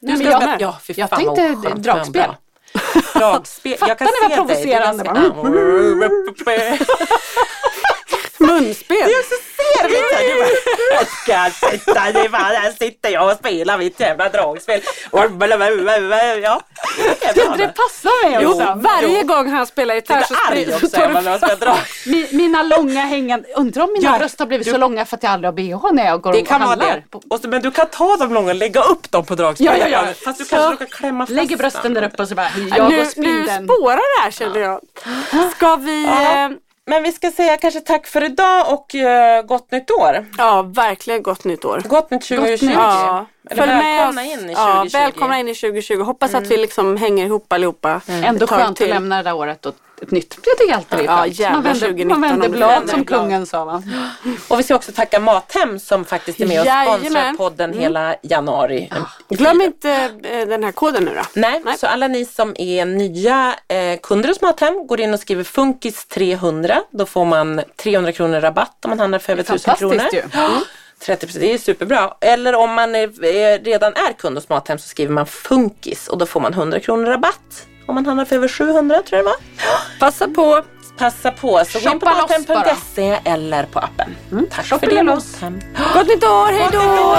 [0.00, 1.82] Du ska jag, spela- Ja, fy jag fan vad tänkte oskönt.
[1.82, 2.30] dragspel.
[3.14, 3.76] Dragspel.
[3.80, 4.48] Jag kan Fattar ni vad.
[4.48, 5.04] Det är provocerande?
[9.76, 10.22] Ser mitt här.
[10.28, 10.50] Du bara,
[10.94, 11.06] jag
[11.52, 14.80] ska sitta, det är bara, där sitter jag och spelar mitt jävla dragspel.
[15.12, 16.60] Ja,
[17.34, 18.74] tror inte det passar mig Jo, också.
[18.76, 21.08] varje gång han spelar gitarr så springer också tar.
[22.04, 25.16] Mi- Mina långa hängande, undrar om mina Ja, bröst har blivit du- så långa för
[25.16, 26.94] att jag aldrig har bh när jag går Det och kan vara handlar.
[27.10, 27.18] det.
[27.30, 29.78] Och så, men du kan ta dem långa och lägga upp dem på dragspelet.
[29.78, 30.14] Ja, ja, ja.
[30.24, 32.78] Fast du Så kanske råkar klämma fast Lägger brösten där uppe och så bara, jag
[32.78, 33.64] nu, och nu spindeln.
[33.68, 34.80] spårar det här känner jag.
[35.56, 36.04] Ska vi...
[36.04, 36.48] Eh,
[36.88, 40.26] men vi ska säga kanske tack för idag och uh, gott nytt år.
[40.38, 41.82] Ja, verkligen gott nytt år.
[41.84, 42.66] Gott nytt 2020.
[42.66, 43.26] Gott ja.
[43.50, 44.56] Eller Följ välkomna in i 2020.
[44.56, 46.02] Ja, välkomna in i 2020.
[46.02, 46.42] Hoppas mm.
[46.42, 48.00] att vi liksom hänger ihop allihopa.
[48.08, 48.24] Mm.
[48.24, 48.86] Ändå skönt till.
[48.86, 50.38] att lämna det där året och ett nytt.
[50.46, 51.38] Jag tycker alltid det är skönt.
[51.38, 53.82] Ja, man vänder, man vänder blad som kungen sa va.
[54.48, 57.82] Och vi ska också tacka Mathem som faktiskt är med och sponsrar podden mm.
[57.82, 58.90] hela januari.
[59.28, 59.90] Glöm inte
[60.22, 61.22] eh, den här koden nu då.
[61.34, 61.78] Nej, Nej.
[61.78, 66.06] så alla ni som är nya eh, kunder hos Mathem går in och skriver Funkis
[66.06, 66.82] 300.
[66.90, 70.02] Då får man 300 kronor rabatt om man handlar för över 1000 kronor.
[70.12, 70.22] Ju.
[70.38, 70.60] Mm.
[71.00, 72.14] 30 det är superbra.
[72.20, 76.18] Eller om man är, är, redan är kund hos Mathem så skriver man Funkis och
[76.18, 77.66] då får man 100 kronor rabatt.
[77.88, 79.36] Om man handlar för över 700 tror jag det var.
[79.98, 80.62] Passa på!
[80.98, 84.16] Passa på, så gå in på mathem.se eller på appen.
[84.32, 84.46] Mm.
[84.50, 85.60] Tack Shoppa för det Mathem.
[85.94, 86.78] Gott nytt år, hejdå!
[86.78, 87.18] Gott